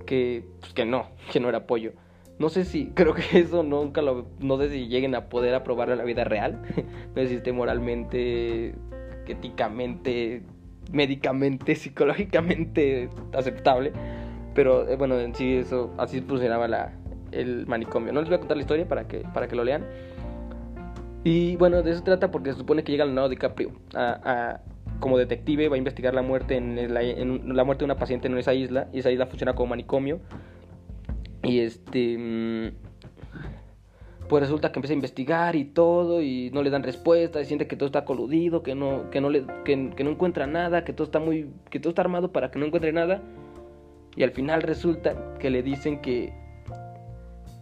que, 0.07 0.45
pues, 0.61 0.73
que 0.73 0.85
no, 0.85 1.09
que 1.33 1.41
no 1.41 1.49
era 1.49 1.67
pollo. 1.67 1.93
No 2.39 2.49
sé 2.49 2.65
si, 2.65 2.87
creo 2.95 3.15
que 3.15 3.39
eso 3.39 3.63
nunca 3.63 4.03
lo, 4.03 4.27
no 4.41 4.59
sé 4.59 4.71
si 4.71 4.89
lleguen 4.89 5.15
a 5.15 5.29
poder 5.29 5.55
aprobarlo 5.55 5.95
en 5.95 5.99
la 5.99 6.05
vida 6.05 6.25
real. 6.25 6.63
no 7.15 7.23
esté 7.23 7.53
moralmente, 7.53 8.75
éticamente, 9.27 10.43
médicamente, 10.93 11.75
psicológicamente 11.77 13.09
aceptable. 13.33 13.93
Pero 14.55 14.89
eh, 14.89 14.97
bueno, 14.97 15.19
en 15.19 15.35
sí 15.35 15.55
eso, 15.55 15.95
así 15.97 16.21
funcionaba 16.23 16.67
la, 16.67 16.93
el 17.31 17.67
manicomio. 17.67 18.13
No 18.13 18.21
les 18.21 18.29
voy 18.29 18.37
a 18.37 18.41
contar 18.41 18.57
la 18.57 18.63
historia 18.63 18.89
para 18.89 19.07
que, 19.07 19.19
para 19.33 19.47
que 19.47 19.55
lo 19.55 19.65
lean. 19.65 19.87
Y 21.23 21.57
bueno, 21.57 21.83
de 21.83 21.91
eso 21.91 22.03
trata 22.03 22.31
porque 22.31 22.53
se 22.53 22.59
supone 22.59 22.83
que 22.83 22.93
llega 22.93 23.05
Leonardo 23.05 23.29
DiCaprio 23.29 23.73
a, 23.95 24.61
como 25.01 25.19
detective, 25.19 25.69
va 25.69 25.75
a 25.75 25.79
investigar 25.79 26.15
la 26.15 26.23
muerte 26.23 26.57
en 26.57 26.93
la, 26.93 27.03
en 27.03 27.57
la 27.57 27.65
muerte 27.65 27.81
de 27.81 27.87
una 27.87 27.97
paciente 27.97 28.29
en 28.29 28.39
esa 28.39 28.55
isla, 28.55 28.89
y 28.93 29.01
esa 29.01 29.11
isla 29.11 29.27
funciona 29.27 29.55
como 29.55 29.71
manicomio. 29.71 30.21
Y 31.43 31.61
este 31.61 32.17
mm, 32.19 32.91
pues 34.29 34.43
resulta 34.43 34.71
que 34.71 34.79
empieza 34.79 34.93
a 34.93 34.95
investigar 34.95 35.57
y 35.57 35.65
todo 35.65 36.23
y 36.23 36.51
no 36.53 36.63
le 36.63 36.71
dan 36.71 36.83
respuesta, 36.83 37.41
y 37.41 37.45
siente 37.45 37.67
que 37.67 37.77
todo 37.77 37.87
está 37.87 38.05
coludido, 38.05 38.63
que 38.63 38.75
no 38.75 39.11
que 39.11 39.21
no 39.21 39.29
le 39.29 39.45
que, 39.65 39.91
que, 39.97 40.05
no 40.05 40.11
encuentra 40.11 40.47
nada, 40.47 40.85
que 40.85 40.93
todo 40.93 41.05
está 41.05 41.19
muy 41.19 41.51
que 41.69 41.81
todo 41.81 41.91
está 41.91 42.03
armado 42.03 42.33
para 42.33 42.51
que 42.51 42.59
no 42.59 42.67
encuentre 42.67 42.93
nada. 42.93 43.23
Y 44.17 44.23
al 44.23 44.31
final 44.33 44.63
resulta 44.63 45.35
que 45.39 45.51
le 45.51 45.63
dicen 45.63 46.01
que 46.01 46.33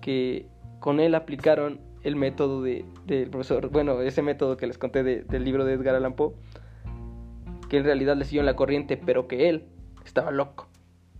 que 0.00 0.46
con 0.78 1.00
él 1.00 1.14
aplicaron 1.14 1.87
el 2.02 2.16
método 2.16 2.62
de, 2.62 2.84
del 3.06 3.30
profesor, 3.30 3.70
bueno, 3.70 4.00
ese 4.02 4.22
método 4.22 4.56
que 4.56 4.66
les 4.66 4.78
conté 4.78 5.02
del 5.02 5.44
libro 5.44 5.64
de 5.64 5.74
Edgar 5.74 5.94
Allan 5.94 6.14
Poe, 6.14 6.32
que 7.68 7.78
en 7.78 7.84
realidad 7.84 8.16
le 8.16 8.24
siguió 8.24 8.40
en 8.40 8.46
la 8.46 8.56
corriente, 8.56 8.96
pero 8.96 9.28
que 9.28 9.48
él 9.48 9.64
estaba 10.04 10.30
loco. 10.30 10.68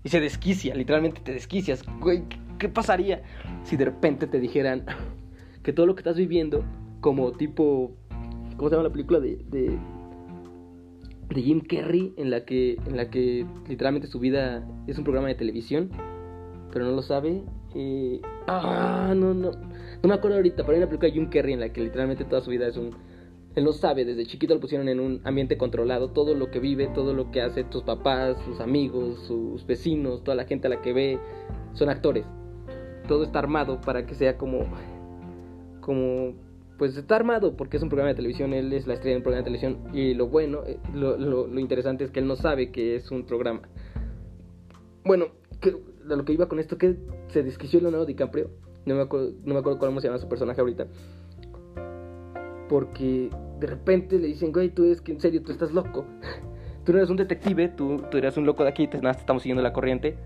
Y 0.04 0.08
se 0.08 0.20
desquicia, 0.20 0.75
literalmente 0.75 1.20
te 1.20 1.32
desquicias. 1.32 1.85
Güey, 2.00 2.23
¿qué 2.58 2.68
pasaría 2.68 3.23
si 3.64 3.76
de 3.76 3.87
repente 3.87 4.26
te 4.26 4.40
dijeran 4.40 4.87
que 5.62 5.73
todo 5.73 5.87
lo 5.87 5.94
que 5.94 6.00
estás 6.00 6.16
viviendo, 6.16 6.64
como 7.00 7.32
tipo, 7.32 7.92
¿cómo 8.56 8.68
se 8.68 8.76
llama 8.76 8.88
la 8.88 8.92
película 8.92 9.20
de, 9.20 9.37
de, 9.49 9.78
de 11.28 11.42
Jim 11.42 11.61
Carrey, 11.61 12.14
en 12.16 12.30
la 12.30 12.44
que, 12.44 12.78
en 12.87 12.97
la 12.97 13.11
que 13.11 13.44
literalmente 13.68 14.08
su 14.08 14.18
vida 14.18 14.66
es 14.87 14.97
un 14.97 15.04
programa 15.04 15.28
de 15.28 15.35
televisión, 15.35 15.90
pero 16.73 16.87
no 16.87 16.92
lo 16.92 17.02
sabe? 17.02 17.42
Eh, 17.75 18.20
ah, 18.47 19.12
no, 19.14 19.35
no. 19.35 19.50
No 20.02 20.09
me 20.09 20.14
acuerdo 20.14 20.37
ahorita, 20.37 20.62
pero 20.62 20.73
hay 20.73 20.78
una 20.78 20.87
película 20.87 21.09
de 21.09 21.12
Jim 21.12 21.28
Carrey 21.28 21.55
en 21.55 21.61
la 21.61 21.73
que 21.73 21.81
literalmente 21.81 22.25
toda 22.25 22.40
su 22.40 22.50
vida 22.50 22.69
es 22.69 22.76
un... 22.76 22.95
Él 23.57 23.64
no 23.64 23.73
sabe, 23.73 24.05
desde 24.05 24.26
chiquito 24.26 24.55
lo 24.55 24.61
pusieron 24.61 24.88
en 24.88 25.00
un 25.00 25.21
ambiente 25.25 25.59
controlado, 25.59 26.11
todo 26.11 26.35
lo 26.35 26.50
que 26.50 26.61
vive, 26.61 26.87
todo 26.95 27.12
lo 27.14 27.33
que 27.33 27.43
hace 27.43 27.64
tus 27.64 27.83
papás, 27.83 28.37
sus 28.45 28.61
amigos, 28.61 29.19
sus 29.26 29.67
vecinos, 29.67 30.23
toda 30.23 30.37
la 30.37 30.45
gente 30.45 30.69
a 30.69 30.71
la 30.71 30.81
que 30.81 30.93
ve, 30.93 31.19
son 31.73 31.88
actores. 31.88 32.25
Todo 33.09 33.25
está 33.25 33.40
armado 33.40 33.81
para 33.81 34.07
que 34.07 34.14
sea 34.14 34.37
como... 34.37 34.61
como... 35.81 36.35
Pues 36.78 36.97
está 36.97 37.17
armado 37.17 37.57
porque 37.57 37.76
es 37.76 37.83
un 37.83 37.88
programa 37.88 38.11
de 38.11 38.14
televisión, 38.14 38.52
él 38.52 38.73
es 38.73 38.87
la 38.87 38.95
estrella 38.95 39.14
de 39.14 39.17
un 39.17 39.23
programa 39.25 39.43
de 39.43 39.50
televisión 39.50 39.93
y 39.93 40.14
lo 40.14 40.28
bueno, 40.28 40.61
eh, 40.64 40.78
lo, 40.95 41.17
lo, 41.17 41.59
interesante 41.59 42.05
es 42.05 42.12
que 42.12 42.21
él 42.21 42.28
no 42.28 42.37
sabe 42.37 42.71
que 42.71 42.95
es 42.95 43.11
un 43.11 43.26
programa. 43.26 43.62
Bueno, 45.05 45.26
que, 45.61 45.76
lo 46.05 46.25
que 46.25 46.35
iba 46.35 46.47
con 46.47 46.61
esto, 46.61 46.78
que 46.78 46.95
se 47.31 47.43
desquició 47.43 47.81
Leonardo 47.81 48.07
DiCaprio 48.07 48.50
no 48.88 48.97
me 48.97 49.02
acuerdo, 49.02 49.33
no 49.45 49.54
me 49.54 49.61
acuerdo 49.61 49.78
cómo 49.78 50.00
se 50.00 50.09
llama 50.09 50.18
su 50.18 50.28
personaje 50.28 50.61
ahorita. 50.61 50.87
Porque 52.68 53.30
de 53.61 53.66
repente 53.66 54.18
le 54.18 54.28
dicen, 54.28 54.52
güey, 54.52 54.71
tú 54.71 54.85
es 54.85 55.00
que 55.00 55.12
en 55.12 55.21
serio, 55.21 55.42
tú 55.42 55.52
estás 55.52 55.73
loco. 55.73 56.04
tú 56.85 56.92
no 56.92 56.99
eres 56.99 57.11
un 57.11 57.16
detective, 57.16 57.68
tú, 57.68 58.02
tú 58.11 58.18
eres 58.18 58.37
un 58.37 58.47
loco 58.47 58.62
de 58.62 58.71
aquí, 58.71 58.87
te, 58.87 58.99
nada, 58.99 59.14
te 59.14 59.21
estamos 59.21 59.42
siguiendo 59.42 59.62
la 59.62 59.73
corriente. 59.73 60.16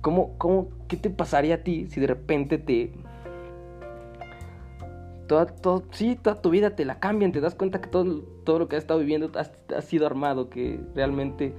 ¿Cómo, 0.00 0.38
cómo, 0.38 0.70
qué 0.88 0.96
te 0.96 1.10
pasaría 1.10 1.56
a 1.56 1.58
ti 1.58 1.86
si 1.86 2.00
de 2.00 2.06
repente 2.06 2.58
te... 2.58 2.92
Toda, 5.26 5.46
todo, 5.46 5.84
sí, 5.92 6.18
toda 6.20 6.42
tu 6.42 6.50
vida 6.50 6.74
te 6.74 6.84
la 6.84 6.98
cambian, 6.98 7.30
te 7.30 7.40
das 7.40 7.54
cuenta 7.54 7.80
que 7.80 7.88
todo, 7.88 8.22
todo 8.44 8.58
lo 8.58 8.68
que 8.68 8.74
has 8.74 8.82
estado 8.82 8.98
viviendo 8.98 9.30
ha, 9.36 9.76
ha 9.76 9.82
sido 9.82 10.06
armado, 10.06 10.50
que 10.50 10.80
realmente 10.96 11.54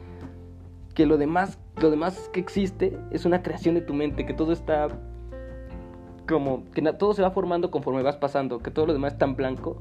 que 0.93 1.05
lo 1.05 1.17
demás, 1.17 1.57
lo 1.81 1.89
demás 1.89 2.29
que 2.33 2.41
existe 2.41 2.97
es 3.11 3.25
una 3.25 3.41
creación 3.41 3.75
de 3.75 3.81
tu 3.81 3.93
mente, 3.93 4.25
que 4.25 4.33
todo 4.33 4.51
está 4.51 4.89
como 6.27 6.65
que 6.71 6.81
todo 6.93 7.13
se 7.13 7.21
va 7.21 7.31
formando 7.31 7.71
conforme 7.71 8.03
vas 8.03 8.17
pasando, 8.17 8.59
que 8.59 8.71
todo 8.71 8.85
lo 8.85 8.93
demás 8.93 9.13
es 9.13 9.19
tan 9.19 9.35
blanco, 9.35 9.77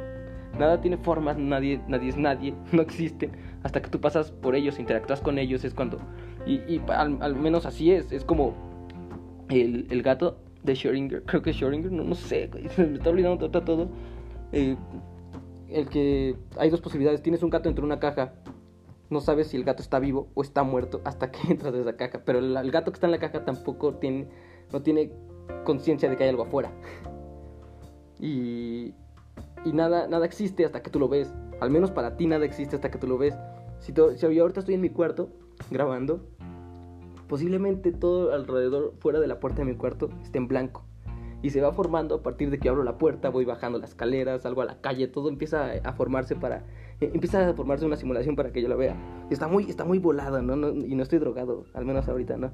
Nada 0.59 0.81
tiene 0.81 0.97
forma, 0.97 1.33
nadie, 1.35 1.81
nadie 1.89 2.09
es 2.09 2.17
nadie, 2.17 2.55
no 2.73 2.83
existen. 2.83 3.33
Hasta 3.63 3.81
que 3.81 3.89
tú 3.89 4.01
pasas 4.01 4.31
por 4.31 4.55
ellos, 4.55 4.79
interactúas 4.79 5.21
con 5.21 5.39
ellos, 5.39 5.65
es 5.65 5.75
cuando... 5.75 5.99
Y, 6.47 6.81
al, 6.89 7.37
menos 7.37 7.67
así 7.67 7.93
es, 7.93 8.11
es 8.13 8.25
como 8.25 8.55
el, 9.49 9.87
el 9.91 10.03
gato 10.03 10.39
de 10.63 10.73
Schrödinger, 10.73 11.23
creo 11.27 11.43
que 11.43 11.53
Schrödinger, 11.53 11.91
no, 11.91 12.03
no 12.03 12.15
sé, 12.15 12.51
me 12.79 12.95
está 12.95 13.11
olvidando 13.11 13.51
todo. 13.51 13.63
todo. 13.63 13.89
Eh, 14.53 14.77
el 15.69 15.89
que 15.89 16.37
hay 16.57 16.71
dos 16.71 16.81
posibilidades, 16.81 17.23
tienes 17.23 17.43
un 17.43 17.51
gato 17.51 17.69
dentro 17.69 17.83
de 17.83 17.87
una 17.87 18.01
caja, 18.01 18.33
no 19.09 19.21
sabes 19.21 19.49
si 19.49 19.57
el 19.57 19.65
gato 19.65 19.83
está 19.83 19.99
vivo 19.99 20.29
o 20.35 20.43
está 20.43 20.63
muerto 20.63 21.01
hasta 21.05 21.31
que 21.31 21.39
entras 21.51 21.73
de 21.73 21.83
esa 21.83 21.97
caja, 21.97 22.23
pero 22.25 22.39
el, 22.39 22.71
gato 22.71 22.91
que 22.91 22.97
está 22.97 23.07
en 23.07 23.13
la 23.13 23.19
caja 23.19 23.45
tampoco 23.45 23.95
tiene, 23.95 24.29
no 24.73 24.83
tiene 24.83 25.13
conciencia 25.65 26.09
de 26.09 26.17
que 26.17 26.25
hay 26.25 26.31
algo 26.31 26.45
afuera. 26.45 26.73
Y, 28.19 28.95
y 29.65 29.73
nada, 29.73 30.09
nada 30.09 30.27
existe 30.27 30.65
hasta 30.65 30.83
que 30.83 30.91
tú 30.91 30.99
lo 30.99 31.09
ves, 31.09 31.33
al 31.61 31.71
menos 31.71 31.91
para 31.91 32.17
ti 32.17 32.27
nada 32.27 32.45
existe 32.45 32.77
hasta 32.77 32.91
que 32.91 32.99
tú 32.99 33.07
lo 33.07 33.19
ves. 33.19 33.37
Si, 33.79 33.93
si 33.93 34.35
yo 34.35 34.43
ahorita 34.43 34.61
estoy 34.61 34.75
en 34.75 34.81
mi 34.81 34.91
cuarto 34.91 35.31
grabando, 35.71 36.27
posiblemente 37.29 37.93
todo 37.93 38.35
alrededor 38.35 38.95
fuera 38.99 39.21
de 39.21 39.27
la 39.27 39.41
puerta 39.41 39.63
de 39.63 39.67
mi 39.67 39.77
cuarto 39.77 40.11
esté 40.23 40.39
en 40.39 40.49
blanco 40.49 40.85
y 41.43 41.51
se 41.51 41.61
va 41.61 41.73
formando 41.73 42.17
a 42.17 42.23
partir 42.23 42.51
de 42.51 42.59
que 42.59 42.69
abro 42.69 42.83
la 42.83 42.99
puerta, 42.99 43.31
voy 43.31 43.45
bajando 43.45 43.79
las 43.79 43.91
escaleras, 43.91 44.43
salgo 44.43 44.63
a 44.63 44.67
la 44.67 44.81
calle, 44.81 45.09
todo 45.09 45.29
empieza 45.29 45.73
a 45.85 45.93
formarse 45.93 46.37
para 46.37 46.65
eh, 47.01 47.11
empieza 47.15 47.49
a 47.49 47.55
formarse 47.55 47.87
una 47.87 47.97
simulación 47.97 48.37
para 48.37 48.53
que 48.53 48.61
yo 48.61 48.69
la 48.69 48.77
vea. 48.77 48.97
Está 49.31 49.49
muy 49.49 49.65
está 49.65 49.85
muy 49.85 49.99
volada, 49.99 50.43
¿no? 50.43 50.71
y 50.71 50.95
no 50.95 51.03
estoy 51.03 51.19
drogado, 51.19 51.65
al 51.73 51.85
menos 51.85 52.09
ahorita, 52.09 52.37
¿no? 52.37 52.53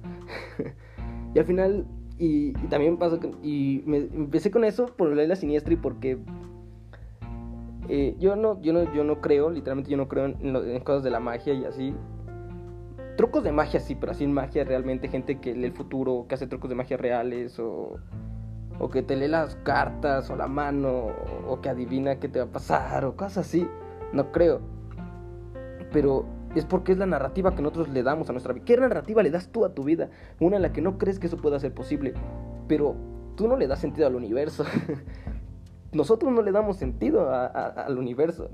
y 1.34 1.38
al 1.38 1.44
final 1.44 1.86
y, 2.18 2.52
también 2.68 2.96
pasó 2.96 3.18
y 3.42 3.82
me, 3.86 3.98
empecé 3.98 4.50
con 4.50 4.64
eso 4.64 4.86
por 4.86 5.14
la 5.14 5.36
siniestra 5.36 5.74
y 5.74 5.76
porque 5.76 6.18
eh, 7.88 8.16
yo 8.18 8.36
no 8.36 8.60
yo 8.62 8.72
no 8.72 8.92
yo 8.94 9.04
no 9.04 9.20
creo, 9.20 9.50
literalmente 9.50 9.90
yo 9.90 9.96
no 9.96 10.08
creo 10.08 10.26
en, 10.26 10.56
en 10.56 10.80
cosas 10.80 11.02
de 11.02 11.10
la 11.10 11.20
magia 11.20 11.54
y 11.54 11.64
así 11.64 11.94
trucos 13.16 13.44
de 13.44 13.52
magia 13.52 13.80
sí, 13.80 13.94
pero 13.94 14.12
así 14.12 14.24
en 14.24 14.32
magia 14.32 14.64
realmente 14.64 15.08
gente 15.08 15.40
que 15.40 15.54
lee 15.54 15.66
el 15.66 15.72
futuro, 15.72 16.26
que 16.28 16.34
hace 16.34 16.46
trucos 16.46 16.70
de 16.70 16.76
magia 16.76 16.96
reales 16.96 17.58
o 17.58 17.96
o 18.78 18.90
que 18.90 19.02
te 19.02 19.16
lee 19.16 19.28
las 19.28 19.56
cartas 19.56 20.30
o 20.30 20.36
la 20.36 20.46
mano 20.46 21.06
o 21.48 21.60
que 21.60 21.68
adivina 21.68 22.16
qué 22.16 22.28
te 22.28 22.38
va 22.40 22.46
a 22.46 22.48
pasar 22.48 23.04
o 23.04 23.16
cosas 23.16 23.46
así. 23.46 23.66
No 24.12 24.32
creo. 24.32 24.60
Pero 25.92 26.26
es 26.58 26.64
porque 26.64 26.92
es 26.92 26.98
la 26.98 27.06
narrativa 27.06 27.54
que 27.54 27.62
nosotros 27.62 27.88
le 27.88 28.02
damos 28.02 28.28
a 28.28 28.32
nuestra 28.32 28.52
vida. 28.52 28.64
¿Qué 28.64 28.76
narrativa 28.76 29.22
le 29.22 29.30
das 29.30 29.48
tú 29.48 29.64
a 29.64 29.74
tu 29.74 29.84
vida? 29.84 30.10
Una 30.40 30.56
en 30.56 30.62
la 30.62 30.72
que 30.72 30.80
no 30.80 30.98
crees 30.98 31.18
que 31.18 31.26
eso 31.26 31.36
pueda 31.36 31.58
ser 31.60 31.74
posible. 31.74 32.14
Pero 32.68 32.96
tú 33.36 33.48
no 33.48 33.56
le 33.56 33.66
das 33.66 33.80
sentido 33.80 34.06
al 34.06 34.14
universo. 34.14 34.64
nosotros 35.92 36.32
no 36.32 36.42
le 36.42 36.52
damos 36.52 36.76
sentido 36.76 37.30
al 37.30 37.98
universo. 37.98 38.48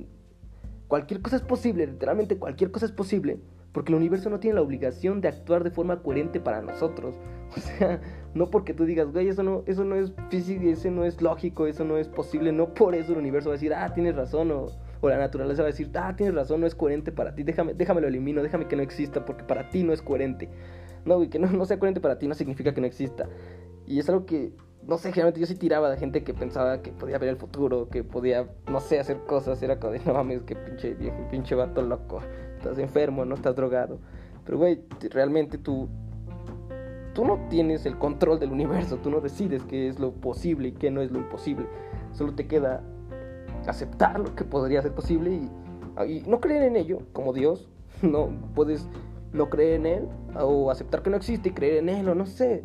Cualquier 0.88 1.23
cosa 1.23 1.37
es 1.37 1.42
posible, 1.42 1.87
literalmente 1.87 2.37
cualquier 2.37 2.71
cosa 2.71 2.87
es 2.87 2.92
posible 2.92 3.40
porque 3.73 3.90
el 3.92 3.97
universo 3.97 4.30
no 4.30 4.38
tiene 4.38 4.56
la 4.56 4.62
obligación 4.62 5.21
de 5.21 5.28
actuar 5.28 5.64
de 5.64 5.71
forma 5.71 6.02
coherente 6.02 6.40
para 6.40 6.62
nosotros. 6.62 7.14
O 7.54 7.61
sea, 7.61 8.00
no 8.32 8.49
porque 8.49 8.73
tú 8.73 8.87
digas, 8.87 9.12
güey, 9.12 9.28
eso 9.28 9.42
no, 9.42 9.62
eso 9.66 9.85
no 9.85 9.94
es 9.94 10.14
físico, 10.30 10.64
eso 10.64 10.90
no 10.90 11.04
es 11.04 11.21
lógico, 11.21 11.66
eso 11.66 11.85
no 11.85 11.99
es 11.99 12.09
posible. 12.09 12.50
No 12.50 12.73
por 12.73 12.94
eso 12.94 13.12
el 13.12 13.18
universo 13.18 13.50
va 13.50 13.56
a 13.56 13.59
decir, 13.59 13.75
ah, 13.75 13.92
tienes 13.92 14.16
razón. 14.16 14.50
O, 14.52 14.68
o 15.02 15.09
la 15.09 15.18
naturaleza 15.18 15.62
va 15.62 15.68
a 15.68 15.73
decir, 15.73 15.90
ah, 15.94 16.14
tienes 16.16 16.35
razón, 16.35 16.61
no 16.61 16.66
es 16.66 16.76
coherente 16.76 17.11
para 17.11 17.35
ti. 17.35 17.42
Déjame, 17.42 17.75
déjame 17.75 18.00
lo 18.00 18.06
elimino, 18.06 18.40
déjame 18.40 18.68
que 18.68 18.76
no 18.76 18.82
exista 18.82 19.25
porque 19.25 19.42
para 19.42 19.68
ti 19.68 19.82
no 19.82 19.92
es 19.92 20.00
coherente. 20.00 20.49
No, 21.04 21.16
güey, 21.16 21.28
que 21.28 21.40
no, 21.40 21.49
no 21.50 21.66
sea 21.66 21.78
coherente 21.78 22.00
para 22.00 22.18
ti 22.18 22.28
no 22.28 22.35
significa 22.35 22.73
que 22.73 22.80
no 22.80 22.87
exista. 22.87 23.28
Y 23.85 23.99
es 23.99 24.09
algo 24.09 24.26
que, 24.26 24.52
no 24.87 24.99
sé, 24.99 25.11
generalmente 25.11 25.40
yo 25.40 25.47
sí 25.47 25.56
tiraba 25.56 25.90
de 25.90 25.97
gente 25.97 26.23
que 26.23 26.32
pensaba 26.32 26.82
que 26.82 26.92
podía 26.92 27.18
ver 27.18 27.30
el 27.30 27.37
futuro, 27.37 27.88
que 27.88 28.04
podía, 28.04 28.49
no 28.71 28.78
sé, 28.78 29.00
hacer 29.00 29.18
cosas. 29.26 29.61
Era 29.61 29.80
como 29.80 29.92
de, 29.92 29.99
no 30.06 30.14
mames, 30.14 30.42
que 30.42 30.54
pinche 30.54 30.94
viejo, 30.94 31.18
pinche 31.30 31.56
vato 31.56 31.82
loco 31.82 32.21
estás 32.56 32.78
enfermo, 32.78 33.25
no 33.25 33.35
estás 33.35 33.56
drogado. 33.56 33.99
Pero, 34.44 34.59
güey, 34.59 34.82
realmente 35.11 35.59
tú, 35.59 35.88
tú 37.12 37.25
no 37.25 37.49
tienes 37.50 37.87
el 37.87 37.99
control 37.99 38.38
del 38.38 38.52
universo, 38.52 38.99
tú 38.99 39.11
no 39.11 39.21
decides 39.21 39.64
qué 39.64 39.88
es 39.88 39.99
lo 39.99 40.12
posible 40.12 40.68
y 40.68 40.73
qué 40.73 40.92
no 40.92 41.02
es 41.02 41.11
lo 41.11 41.18
imposible. 41.18 41.66
Solo 42.12 42.35
te 42.35 42.47
queda 42.47 42.85
aceptar 43.66 44.19
lo 44.21 44.35
que 44.35 44.45
podría 44.45 44.83
ser 44.83 44.92
posible 44.92 45.31
y, 45.31 45.50
no 46.26 46.40
creer 46.40 46.62
en 46.62 46.76
ello 46.76 47.00
como 47.12 47.33
Dios. 47.33 47.69
No 48.02 48.31
puedes 48.57 48.88
no 49.33 49.49
creer 49.49 49.75
en 49.75 49.87
Él 49.87 50.09
o 50.35 50.73
aceptar 50.73 51.02
que 51.02 51.11
no 51.11 51.16
existe 51.16 51.50
y 51.50 51.52
creer 51.52 51.76
en 51.76 51.88
Él 51.88 52.09
o 52.09 52.16
no 52.16 52.26
sé. 52.26 52.64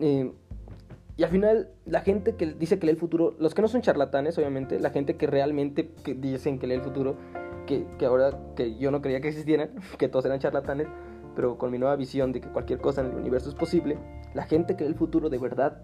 Eh, 0.00 0.32
y 1.16 1.24
al 1.24 1.30
final, 1.30 1.70
la 1.84 2.00
gente 2.00 2.36
que 2.36 2.46
dice 2.46 2.78
que 2.78 2.86
lee 2.86 2.92
el 2.92 2.96
futuro, 2.96 3.34
los 3.40 3.52
que 3.52 3.62
no 3.62 3.68
son 3.68 3.82
charlatanes, 3.82 4.38
obviamente, 4.38 4.78
la 4.78 4.90
gente 4.90 5.16
que 5.16 5.26
realmente 5.26 5.90
que 6.04 6.14
dicen 6.14 6.60
que 6.60 6.68
lee 6.68 6.74
el 6.74 6.82
futuro, 6.82 7.16
que, 7.66 7.86
que 7.98 8.06
ahora 8.06 8.38
que 8.54 8.76
yo 8.78 8.92
no 8.92 9.02
creía 9.02 9.20
que 9.20 9.28
existieran, 9.28 9.70
que 9.98 10.08
todos 10.08 10.24
eran 10.24 10.38
charlatanes, 10.38 10.86
pero 11.34 11.58
con 11.58 11.72
mi 11.72 11.78
nueva 11.78 11.96
visión 11.96 12.32
de 12.32 12.40
que 12.40 12.48
cualquier 12.48 12.80
cosa 12.80 13.00
en 13.00 13.08
el 13.08 13.16
universo 13.16 13.48
es 13.48 13.56
posible, 13.56 13.98
la 14.32 14.44
gente 14.44 14.76
que 14.76 14.84
lee 14.84 14.90
el 14.90 14.96
futuro 14.96 15.28
de 15.28 15.38
verdad 15.38 15.82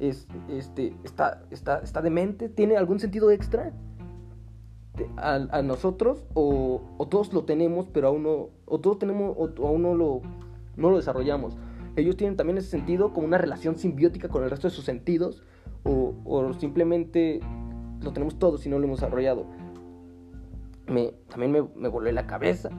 es, 0.00 0.26
este, 0.48 0.94
está, 1.04 1.42
está, 1.50 1.78
está 1.78 2.02
demente, 2.02 2.48
tiene 2.48 2.76
algún 2.76 2.98
sentido 2.98 3.30
extra 3.30 3.72
a, 5.16 5.34
a 5.50 5.62
nosotros, 5.62 6.24
o, 6.34 6.82
o, 6.98 7.08
todos 7.08 7.32
lo 7.32 7.44
tenemos, 7.44 7.86
pero 7.92 8.08
aún 8.08 8.24
no, 8.24 8.48
o 8.66 8.80
todos 8.80 8.98
tenemos, 8.98 9.36
o, 9.38 9.66
aún 9.66 9.82
no 9.82 9.94
lo, 9.94 10.20
no 10.76 10.90
lo 10.90 10.96
desarrollamos 10.96 11.56
ellos 11.96 12.16
tienen 12.16 12.36
también 12.36 12.58
ese 12.58 12.68
sentido 12.68 13.12
como 13.12 13.26
una 13.26 13.38
relación 13.38 13.76
simbiótica 13.76 14.28
con 14.28 14.44
el 14.44 14.50
resto 14.50 14.68
de 14.68 14.74
sus 14.74 14.84
sentidos 14.84 15.42
o, 15.82 16.14
o 16.24 16.52
simplemente 16.54 17.40
lo 18.00 18.12
tenemos 18.12 18.38
todos 18.38 18.64
y 18.66 18.68
no 18.68 18.78
lo 18.78 18.84
hemos 18.84 19.00
desarrollado. 19.00 19.46
Me, 20.86 21.12
también 21.28 21.52
me, 21.52 21.62
me 21.76 21.88
volé 21.88 22.12
la 22.12 22.26
cabeza. 22.26 22.70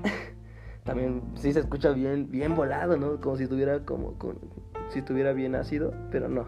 también 0.83 1.21
sí 1.35 1.53
se 1.53 1.59
escucha 1.59 1.91
bien, 1.91 2.29
bien 2.29 2.55
volado, 2.55 2.97
¿no? 2.97 3.19
Como 3.21 3.37
si 3.37 3.43
estuviera 3.43 3.85
como, 3.85 4.15
si 4.89 4.99
estuviera 4.99 5.33
bien 5.33 5.55
ácido, 5.55 5.93
pero 6.11 6.27
no. 6.27 6.45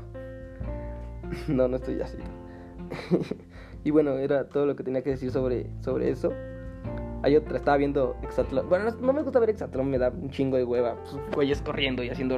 no, 1.48 1.68
no 1.68 1.78
estoy 1.78 2.02
así. 2.02 2.18
y 3.84 3.92
bueno, 3.92 4.18
era 4.18 4.48
todo 4.50 4.66
lo 4.66 4.76
que 4.76 4.84
tenía 4.84 5.04
que 5.04 5.12
decir 5.12 5.32
sobre, 5.32 5.68
sobre 5.82 6.10
eso. 6.10 6.32
Hay 7.24 7.38
otra, 7.38 7.56
estaba 7.56 7.78
viendo 7.78 8.18
Exatlón. 8.22 8.68
Bueno, 8.68 8.92
no, 9.00 9.14
me 9.14 9.22
gusta 9.22 9.40
ver 9.40 9.50
Exatlón, 9.50 9.90
me 9.90 9.98
da 9.98 10.10
un 10.10 10.30
chingo 10.30 10.58
de 10.58 10.66
hueva. 10.66 10.96
Pues, 10.96 11.18
güeyes 11.34 11.62
corriendo 11.62 12.04
y 12.04 12.10
haciendo. 12.10 12.38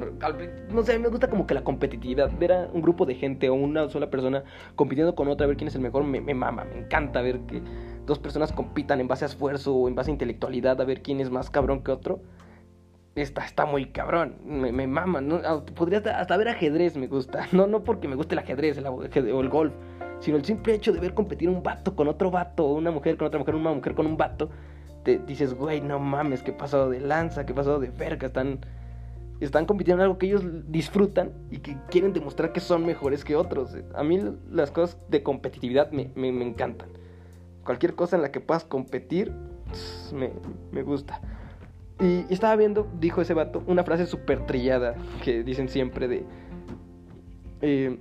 No 0.72 0.84
sé, 0.84 1.00
me 1.00 1.08
gusta 1.08 1.28
como 1.28 1.48
que 1.48 1.56
la 1.56 1.64
competitividad. 1.64 2.30
Ver 2.38 2.54
a 2.54 2.70
un 2.72 2.84
grupo 2.84 3.08
de 3.08 3.16
gente 3.16 3.50
o 3.50 3.56
una 3.56 3.90
sola 3.90 4.12
persona 4.12 4.44
compitiendo 4.76 5.16
con 5.16 5.28
otra, 5.28 5.48
ver 5.48 5.58
quién 5.58 5.70
es 5.70 5.76
el 5.76 5.82
mejor, 5.82 6.04
me, 6.04 6.22
me 6.22 6.36
mama. 6.36 6.66
Me 6.66 6.82
encanta 6.82 7.24
ver 7.24 7.40
que 7.48 7.64
dos 8.06 8.20
personas 8.20 8.52
compitan 8.52 9.00
en 9.00 9.08
base 9.08 9.26
a 9.26 9.28
esfuerzo 9.28 9.76
o 9.76 9.88
en 9.88 9.96
base 9.96 10.12
a 10.12 10.14
intelectualidad, 10.14 10.80
a 10.80 10.86
ver 10.86 11.02
quién 11.02 11.20
es 11.20 11.32
más 11.32 11.50
cabrón 11.50 11.82
que 11.84 11.92
otro. 11.92 12.22
Está, 13.16 13.46
está 13.46 13.66
muy 13.66 13.86
cabrón, 13.86 14.36
me, 14.46 14.72
me 14.72 14.88
mama. 14.88 15.22
¿no? 15.22 15.42
Podría 15.74 16.00
hasta, 16.00 16.38
ver 16.38 16.50
ajedrez, 16.50 16.98
me 16.98 17.08
gusta. 17.08 17.48
No, 17.54 17.66
no 17.66 17.84
porque 17.84 18.08
me 18.08 18.16
guste 18.16 18.36
el 18.36 18.40
ajedrez, 18.40 18.78
el, 18.78 18.88
o 18.88 19.42
el 19.42 19.50
golf, 19.50 19.74
sino 20.20 20.38
el 20.38 20.46
simple 20.46 20.74
hecho 20.74 20.92
de 20.92 21.00
ver 21.00 21.14
competir 21.14 21.50
un 21.50 21.64
vato 21.64 21.96
con 21.96 22.08
otro 22.08 22.30
vato, 22.30 22.66
una 22.66 22.92
mujer 22.92 23.18
con 23.18 23.28
otra 23.28 23.40
mujer, 23.40 23.56
una 23.56 23.74
mujer 23.74 23.96
con 23.96 24.06
un 24.06 24.18
vato 24.18 24.50
te 25.06 25.20
dices, 25.20 25.54
güey, 25.54 25.80
no 25.82 26.00
mames, 26.00 26.42
qué 26.44 26.52
pasado 26.52 26.90
de 26.90 27.00
lanza, 27.00 27.46
qué 27.46 27.54
pasado 27.54 27.80
de 27.80 27.90
verga, 27.90 28.28
están, 28.28 28.60
están 29.40 29.68
compitiendo 29.68 30.02
en 30.02 30.06
algo 30.08 30.18
que 30.18 30.26
ellos 30.26 30.44
disfrutan 30.68 31.32
y 31.52 31.60
que 31.60 31.78
quieren 31.90 32.12
demostrar 32.12 32.52
que 32.52 32.60
son 32.60 32.86
mejores 32.86 33.24
que 33.24 33.36
otros. 33.36 33.78
A 33.94 34.04
mí 34.04 34.20
las 34.50 34.72
cosas 34.72 34.98
de 35.08 35.22
competitividad 35.22 35.92
me, 35.92 36.12
me, 36.16 36.30
encantan. 36.44 36.90
Cualquier 37.64 37.94
cosa 37.94 38.16
en 38.16 38.24
la 38.24 38.32
que 38.32 38.42
puedas 38.42 38.66
competir, 38.66 39.32
me, 40.12 40.32
me 40.72 40.82
gusta. 40.82 41.22
Y 42.00 42.26
estaba 42.34 42.56
viendo, 42.56 42.88
dijo 43.00 43.22
ese 43.22 43.34
vato, 43.34 43.64
una 43.68 43.84
frase 43.84 44.06
súper 44.06 44.46
trillada 44.46 44.96
que 45.24 45.44
dicen 45.44 45.70
siempre 45.70 46.08
de... 46.08 46.26
Eh, 47.62 47.98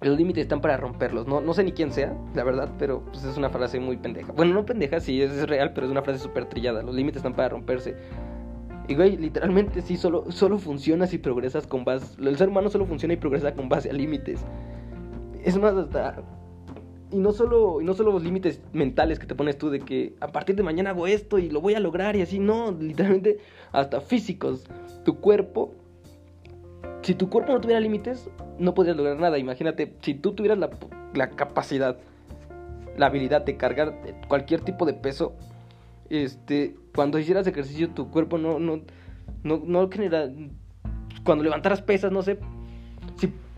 los 0.00 0.16
límites 0.16 0.42
están 0.42 0.60
para 0.60 0.76
romperlos. 0.76 1.26
No, 1.26 1.40
no 1.40 1.54
sé 1.54 1.64
ni 1.64 1.72
quién 1.72 1.90
sea, 1.90 2.16
la 2.34 2.44
verdad, 2.44 2.70
pero 2.78 3.02
pues, 3.06 3.24
es 3.24 3.36
una 3.36 3.50
frase 3.50 3.80
muy 3.80 3.96
pendeja. 3.96 4.32
Bueno, 4.32 4.54
no 4.54 4.64
pendeja, 4.64 5.00
sí, 5.00 5.20
es, 5.22 5.48
real, 5.48 5.72
pero 5.74 5.86
es 5.86 5.90
una 5.90 6.02
frase 6.02 6.20
súper 6.20 6.46
trillada. 6.46 6.82
Los 6.82 6.94
límites 6.94 7.18
están 7.18 7.34
para 7.34 7.48
romperse. 7.48 7.96
Y 8.88 8.94
güey, 8.94 9.16
literalmente 9.16 9.82
sí, 9.82 9.96
solo, 9.96 10.30
solo 10.30 10.58
funciona 10.58 11.06
si 11.06 11.18
progresas 11.18 11.66
con 11.66 11.84
base. 11.84 12.20
El 12.22 12.36
ser 12.36 12.48
humano 12.48 12.70
solo 12.70 12.86
funciona 12.86 13.14
y 13.14 13.16
progresa 13.16 13.54
con 13.54 13.68
base 13.68 13.90
a 13.90 13.92
límites. 13.92 14.44
Es 15.42 15.58
más, 15.58 15.74
hasta. 15.74 16.22
Y 17.16 17.18
no 17.18 17.32
solo, 17.32 17.80
y 17.80 17.84
no 17.84 17.94
solo 17.94 18.12
los 18.12 18.22
límites 18.22 18.60
mentales 18.74 19.18
que 19.18 19.26
te 19.26 19.34
pones 19.34 19.56
tú 19.56 19.70
de 19.70 19.80
que 19.80 20.14
a 20.20 20.28
partir 20.28 20.54
de 20.54 20.62
mañana 20.62 20.90
hago 20.90 21.06
esto 21.06 21.38
y 21.38 21.48
lo 21.48 21.62
voy 21.62 21.74
a 21.74 21.80
lograr 21.80 22.14
y 22.14 22.20
así, 22.20 22.38
no, 22.38 22.72
literalmente 22.72 23.38
hasta 23.72 24.02
físicos. 24.02 24.66
Tu 25.02 25.18
cuerpo 25.18 25.72
si 27.06 27.14
tu 27.14 27.30
cuerpo 27.30 27.52
no 27.52 27.60
tuviera 27.60 27.80
límites, 27.80 28.28
no 28.58 28.74
podrías 28.74 28.96
lograr 28.96 29.16
nada. 29.18 29.38
Imagínate, 29.38 29.94
si 30.02 30.14
tú 30.14 30.32
tuvieras 30.32 30.58
la, 30.58 31.30
capacidad, 31.30 31.98
la 32.96 33.06
habilidad 33.06 33.42
de 33.42 33.56
cargar 33.56 34.00
cualquier 34.26 34.62
tipo 34.62 34.84
de 34.86 34.92
peso, 34.92 35.34
este, 36.10 36.74
cuando 36.94 37.20
hicieras 37.20 37.46
ejercicio, 37.46 37.90
tu 37.90 38.10
cuerpo 38.10 38.38
no, 38.38 38.58
no, 38.58 38.80
no, 39.44 39.62
no 39.64 39.88
genera. 39.88 40.28
Cuando 41.24 41.44
levantaras 41.44 41.80
pesas, 41.80 42.10
no 42.10 42.22
sé. 42.22 42.40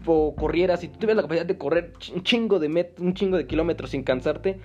O 0.07 0.35
corrieras, 0.35 0.81
si 0.81 0.89
tú 0.89 0.99
tuvieras 0.99 1.17
la 1.17 1.23
capacidad 1.23 1.47
de 1.47 1.59
correr 1.59 1.93
un 2.15 2.23
chingo 2.23 2.59
de, 2.59 2.69
met 2.69 2.99
un 3.01 3.15
chingo 3.15 3.37
de 3.37 3.47
kilómetros 3.47 3.91
sin 3.91 4.03
cansarte 4.03 4.59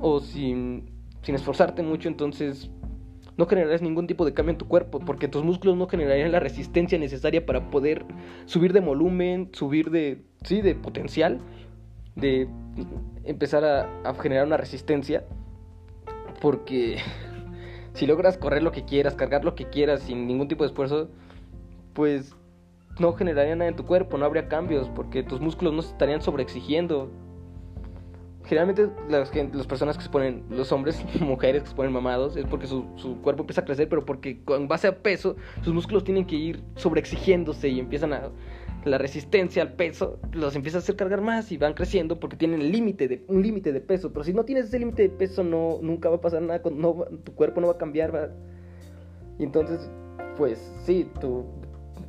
o 0.00 0.20
sin, 0.20 0.90
sin 1.22 1.34
esforzarte 1.34 1.82
mucho, 1.82 2.08
entonces 2.08 2.70
no 3.36 3.46
generarías 3.46 3.82
ningún 3.82 4.06
tipo 4.06 4.24
de 4.24 4.32
cambio 4.32 4.52
en 4.52 4.58
tu 4.58 4.68
cuerpo, 4.68 5.00
porque 5.00 5.28
tus 5.28 5.42
músculos 5.42 5.76
no 5.76 5.88
generarían 5.88 6.32
la 6.32 6.40
resistencia 6.40 6.98
necesaria 6.98 7.44
para 7.44 7.70
poder 7.70 8.04
subir 8.46 8.72
de 8.72 8.80
volumen, 8.80 9.50
subir 9.52 9.90
de, 9.90 10.22
sí, 10.44 10.60
de 10.60 10.74
potencial, 10.74 11.40
de 12.14 12.48
empezar 13.24 13.64
a 13.64 14.14
generar 14.14 14.46
una 14.46 14.56
resistencia, 14.56 15.24
porque 16.40 16.98
si 17.94 18.06
logras 18.06 18.38
correr 18.38 18.62
lo 18.62 18.72
que 18.72 18.84
quieras, 18.84 19.14
cargar 19.14 19.44
lo 19.44 19.54
que 19.54 19.66
quieras 19.66 20.02
sin 20.02 20.26
ningún 20.26 20.48
tipo 20.48 20.64
de 20.64 20.68
esfuerzo, 20.68 21.08
pues 21.92 22.34
no 22.98 23.12
generaría 23.12 23.56
nada 23.56 23.68
en 23.68 23.76
tu 23.76 23.84
cuerpo, 23.84 24.18
no 24.18 24.24
habría 24.24 24.48
cambios, 24.48 24.88
porque 24.94 25.22
tus 25.22 25.40
músculos 25.40 25.74
no 25.74 25.82
se 25.82 25.90
estarían 25.90 26.22
sobreexigiendo. 26.22 27.10
Generalmente 28.44 28.90
las, 29.08 29.30
personas 29.66 29.96
que 29.96 30.04
se 30.04 30.10
ponen, 30.10 30.44
los 30.50 30.70
hombres, 30.70 31.02
mujeres 31.20 31.62
que 31.62 31.70
se 31.70 31.74
ponen 31.74 31.92
mamados, 31.92 32.36
es 32.36 32.44
porque 32.44 32.66
su, 32.66 32.84
cuerpo 33.22 33.42
empieza 33.42 33.62
a 33.62 33.64
crecer, 33.64 33.88
pero 33.88 34.04
porque 34.04 34.44
con 34.44 34.68
base 34.68 34.86
a 34.86 34.98
peso, 35.02 35.36
sus 35.62 35.72
músculos 35.72 36.04
tienen 36.04 36.26
que 36.26 36.36
ir 36.36 36.62
sobreexigiéndose 36.76 37.68
y 37.68 37.80
empiezan 37.80 38.12
a... 38.12 38.30
La 38.84 38.98
resistencia 38.98 39.62
al 39.62 39.72
peso 39.72 40.18
los 40.32 40.54
empieza 40.56 40.76
a 40.76 40.80
hacer 40.80 40.94
cargar 40.94 41.22
más 41.22 41.50
y 41.50 41.56
van 41.56 41.72
creciendo 41.72 42.20
porque 42.20 42.36
tienen 42.36 42.70
límite 42.70 43.08
de, 43.08 43.24
un 43.28 43.40
límite 43.40 43.72
de 43.72 43.80
peso. 43.80 44.12
Pero 44.12 44.24
si 44.24 44.34
no 44.34 44.44
tienes 44.44 44.66
ese 44.66 44.78
límite 44.78 45.04
de 45.04 45.08
peso, 45.08 45.42
no, 45.42 45.78
nunca 45.80 46.10
va 46.10 46.16
a 46.16 46.20
pasar 46.20 46.42
nada, 46.42 46.60
no, 46.70 47.06
tu 47.24 47.34
cuerpo 47.34 47.62
no 47.62 47.68
va 47.68 47.72
a 47.72 47.78
cambiar. 47.78 48.34
Y 49.38 49.44
entonces, 49.44 49.90
pues 50.36 50.58
sí, 50.84 51.08
tu, 51.18 51.46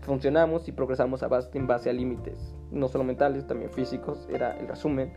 funcionamos 0.05 0.67
y 0.67 0.71
progresamos 0.71 1.23
a 1.23 1.27
base, 1.27 1.49
en 1.57 1.67
base 1.67 1.89
a 1.89 1.93
límites, 1.93 2.55
no 2.71 2.87
solo 2.87 3.03
mentales, 3.03 3.45
también 3.47 3.71
físicos, 3.71 4.27
era 4.31 4.57
el 4.57 4.67
resumen. 4.67 5.13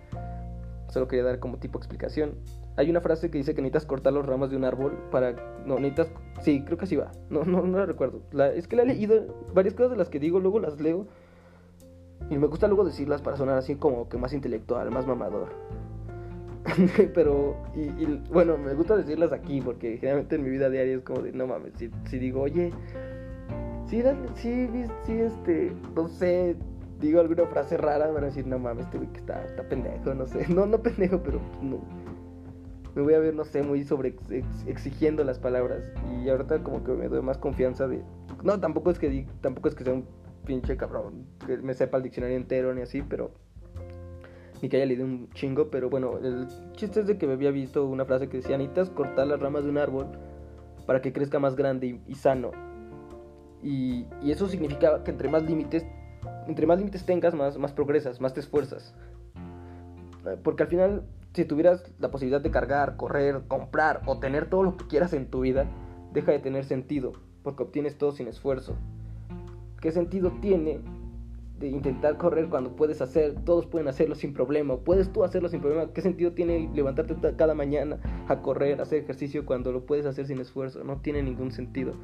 Solo 0.88 1.06
quería 1.06 1.24
dar 1.24 1.38
como 1.38 1.58
tipo 1.58 1.78
explicación. 1.78 2.34
Hay 2.76 2.88
una 2.88 3.00
frase 3.00 3.30
que 3.30 3.38
dice 3.38 3.54
que 3.54 3.60
necesitas 3.60 3.84
cortar 3.84 4.14
los 4.14 4.24
ramas 4.24 4.50
de 4.50 4.56
un 4.56 4.64
árbol 4.64 4.98
para... 5.10 5.32
No, 5.66 5.74
necesitas... 5.74 6.10
Sí, 6.40 6.62
creo 6.64 6.78
que 6.78 6.86
así 6.86 6.96
va. 6.96 7.12
No, 7.28 7.44
no, 7.44 7.62
no 7.62 7.78
la 7.78 7.84
recuerdo. 7.84 8.22
La... 8.32 8.50
Es 8.50 8.66
que 8.66 8.76
la 8.76 8.84
he 8.84 8.86
leído. 8.86 9.26
Varias 9.52 9.74
cosas 9.74 9.90
de 9.90 9.96
las 9.98 10.08
que 10.08 10.18
digo, 10.18 10.40
luego 10.40 10.60
las 10.60 10.80
leo. 10.80 11.06
Y 12.30 12.38
me 12.38 12.46
gusta 12.46 12.68
luego 12.68 12.84
decirlas 12.84 13.20
para 13.20 13.36
sonar 13.36 13.58
así 13.58 13.74
como 13.74 14.08
que 14.08 14.16
más 14.16 14.32
intelectual, 14.32 14.90
más 14.90 15.06
mamador. 15.06 15.48
Pero, 17.14 17.56
y, 17.74 17.80
y, 17.80 18.22
bueno, 18.30 18.56
me 18.56 18.74
gusta 18.74 18.96
decirlas 18.96 19.32
aquí 19.32 19.60
porque 19.60 19.98
generalmente 19.98 20.36
en 20.36 20.44
mi 20.44 20.50
vida 20.50 20.70
diaria 20.70 20.96
es 20.96 21.02
como 21.02 21.20
de, 21.20 21.32
no 21.32 21.46
mames, 21.46 21.72
si, 21.76 21.90
si 22.06 22.18
digo, 22.18 22.42
oye, 22.42 22.72
sí, 23.88 24.02
sí, 24.34 24.68
sí, 25.04 25.12
este, 25.12 25.72
no 25.94 26.08
sé, 26.08 26.56
digo 27.00 27.20
alguna 27.20 27.46
frase 27.46 27.76
rara, 27.76 28.08
van 28.08 28.24
a 28.24 28.26
decir, 28.26 28.46
no 28.46 28.58
mames, 28.58 28.86
este 28.86 28.98
güey 28.98 29.10
que 29.12 29.20
está, 29.20 29.44
está 29.44 29.62
pendejo, 29.68 30.14
no 30.14 30.26
sé. 30.26 30.46
No, 30.52 30.66
no 30.66 30.82
pendejo, 30.82 31.22
pero 31.22 31.40
no. 31.62 31.80
Me 32.94 33.02
voy 33.02 33.14
a 33.14 33.18
ver, 33.18 33.34
no 33.34 33.44
sé, 33.44 33.62
muy 33.62 33.84
sobre 33.84 34.16
exigiendo 34.66 35.22
las 35.22 35.38
palabras. 35.38 35.90
Y 36.20 36.28
ahorita 36.28 36.62
como 36.62 36.82
que 36.82 36.92
me 36.92 37.08
doy 37.08 37.22
más 37.22 37.38
confianza 37.38 37.86
de. 37.86 38.02
No, 38.42 38.58
tampoco 38.58 38.90
es 38.90 38.98
que 38.98 39.26
tampoco 39.40 39.68
es 39.68 39.74
que 39.74 39.84
sea 39.84 39.94
un 39.94 40.06
pinche 40.44 40.76
cabrón, 40.76 41.26
que 41.46 41.58
me 41.58 41.74
sepa 41.74 41.98
el 41.98 42.02
diccionario 42.02 42.36
entero 42.36 42.74
ni 42.74 42.82
así, 42.82 43.02
pero. 43.02 43.30
Ni 44.60 44.68
que 44.68 44.78
haya 44.78 44.86
leído 44.86 45.04
un 45.04 45.30
chingo, 45.30 45.70
pero 45.70 45.88
bueno, 45.88 46.18
el 46.18 46.48
chiste 46.72 47.00
es 47.00 47.06
de 47.06 47.16
que 47.16 47.28
me 47.28 47.34
había 47.34 47.52
visto 47.52 47.86
una 47.86 48.04
frase 48.04 48.28
que 48.28 48.38
decía, 48.38 48.58
necesitas 48.58 48.90
cortar 48.90 49.28
las 49.28 49.38
ramas 49.38 49.62
de 49.62 49.70
un 49.70 49.78
árbol 49.78 50.08
para 50.84 51.00
que 51.00 51.12
crezca 51.12 51.38
más 51.38 51.54
grande 51.54 52.00
y 52.08 52.14
sano. 52.16 52.50
Y, 53.62 54.06
eso 54.24 54.48
significa 54.48 55.02
que 55.04 55.10
entre 55.10 55.28
más 55.28 55.42
límites, 55.42 55.84
entre 56.46 56.66
más 56.66 56.78
límites 56.78 57.04
tengas, 57.04 57.34
más, 57.34 57.58
más 57.58 57.72
progresas, 57.72 58.20
más 58.20 58.34
te 58.34 58.40
esfuerzas. 58.40 58.94
Porque 60.42 60.62
al 60.62 60.68
final, 60.68 61.02
si 61.32 61.44
tuvieras 61.44 61.92
la 61.98 62.10
posibilidad 62.10 62.40
de 62.40 62.50
cargar, 62.50 62.96
correr, 62.96 63.42
comprar 63.48 64.02
o 64.06 64.18
tener 64.18 64.50
todo 64.50 64.62
lo 64.62 64.76
que 64.76 64.86
quieras 64.86 65.12
en 65.12 65.26
tu 65.26 65.40
vida, 65.40 65.66
deja 66.12 66.32
de 66.32 66.38
tener 66.38 66.64
sentido, 66.64 67.12
porque 67.42 67.62
obtienes 67.62 67.96
todo 67.96 68.12
sin 68.12 68.28
esfuerzo. 68.28 68.76
¿Qué 69.80 69.92
sentido 69.92 70.32
tiene 70.40 70.80
de 71.58 71.68
intentar 71.68 72.16
correr 72.18 72.48
cuando 72.48 72.76
puedes 72.76 73.00
hacer, 73.00 73.34
todos 73.44 73.66
pueden 73.66 73.88
hacerlo 73.88 74.14
sin 74.14 74.32
problema, 74.32 74.76
puedes 74.76 75.12
tú 75.12 75.24
hacerlo 75.24 75.48
sin 75.48 75.60
problema? 75.60 75.92
¿Qué 75.92 76.02
sentido 76.02 76.32
tiene 76.32 76.70
levantarte 76.74 77.16
cada 77.36 77.54
mañana 77.54 77.98
a 78.28 78.42
correr, 78.42 78.80
a 78.80 78.82
hacer 78.82 79.02
ejercicio 79.02 79.46
cuando 79.46 79.72
lo 79.72 79.86
puedes 79.86 80.06
hacer 80.06 80.26
sin 80.26 80.40
esfuerzo? 80.40 80.84
No 80.84 81.00
tiene 81.00 81.22
ningún 81.22 81.52
sentido. 81.52 81.94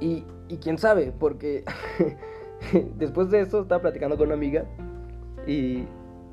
Y, 0.00 0.24
quién 0.62 0.78
sabe, 0.78 1.12
porque 1.16 1.64
después 2.96 3.30
de 3.30 3.40
eso 3.40 3.62
estaba 3.62 3.82
platicando 3.82 4.16
con 4.16 4.26
una 4.26 4.34
amiga 4.34 4.64
y, 5.46 5.84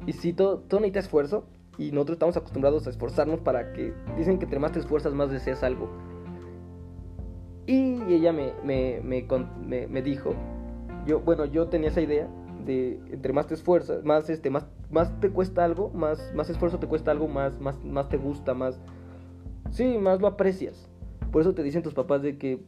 y 0.06 0.14
sí, 0.14 0.34
todo, 0.34 0.60
todo 0.60 0.80
necesita 0.80 1.00
esfuerzo 1.00 1.46
y 1.78 1.92
nosotros 1.92 2.16
estamos 2.16 2.38
acostumbrados 2.38 2.88
a 2.88 2.90
esforzarnos 2.90 3.42
para 3.42 3.74
que 3.74 3.94
dicen 4.18 4.40
que 4.40 4.46
entre 4.46 4.60
más 4.60 4.72
te 4.72 4.80
esfuerzas 4.80 5.14
más 5.14 5.30
deseas 5.30 5.64
algo. 5.64 5.90
Y 7.68 8.02
ella 8.14 8.32
me, 8.32 8.54
me, 8.64 9.02
me, 9.04 9.28
me, 9.66 9.88
me 9.88 10.02
dijo, 10.02 10.34
yo, 11.06 11.20
bueno, 11.20 11.46
yo 11.46 11.68
tenía 11.68 11.90
esa 11.90 12.02
idea 12.02 12.28
de 12.66 13.00
entre 13.12 13.34
más 13.34 13.48
te 13.48 13.54
esfuerzas, 13.54 14.04
más, 14.04 14.30
este, 14.30 14.50
más, 14.50 14.66
más 14.90 15.20
te 15.20 15.30
cuesta 15.30 15.64
algo, 15.64 15.90
más, 15.90 16.34
más 16.34 16.50
esfuerzo 16.50 16.80
te 16.80 16.88
cuesta 16.88 17.12
algo, 17.12 17.28
más, 17.28 17.60
más, 17.60 17.84
más 17.84 18.10
te 18.10 18.18
gusta, 18.18 18.54
más... 18.54 18.80
Sí, 19.72 19.98
más 19.98 20.22
lo 20.22 20.28
aprecias. 20.28 20.90
Por 21.32 21.42
eso 21.42 21.54
te 21.54 21.62
dicen 21.62 21.84
tus 21.84 21.94
papás 21.94 22.22
de 22.22 22.38
que 22.38 22.62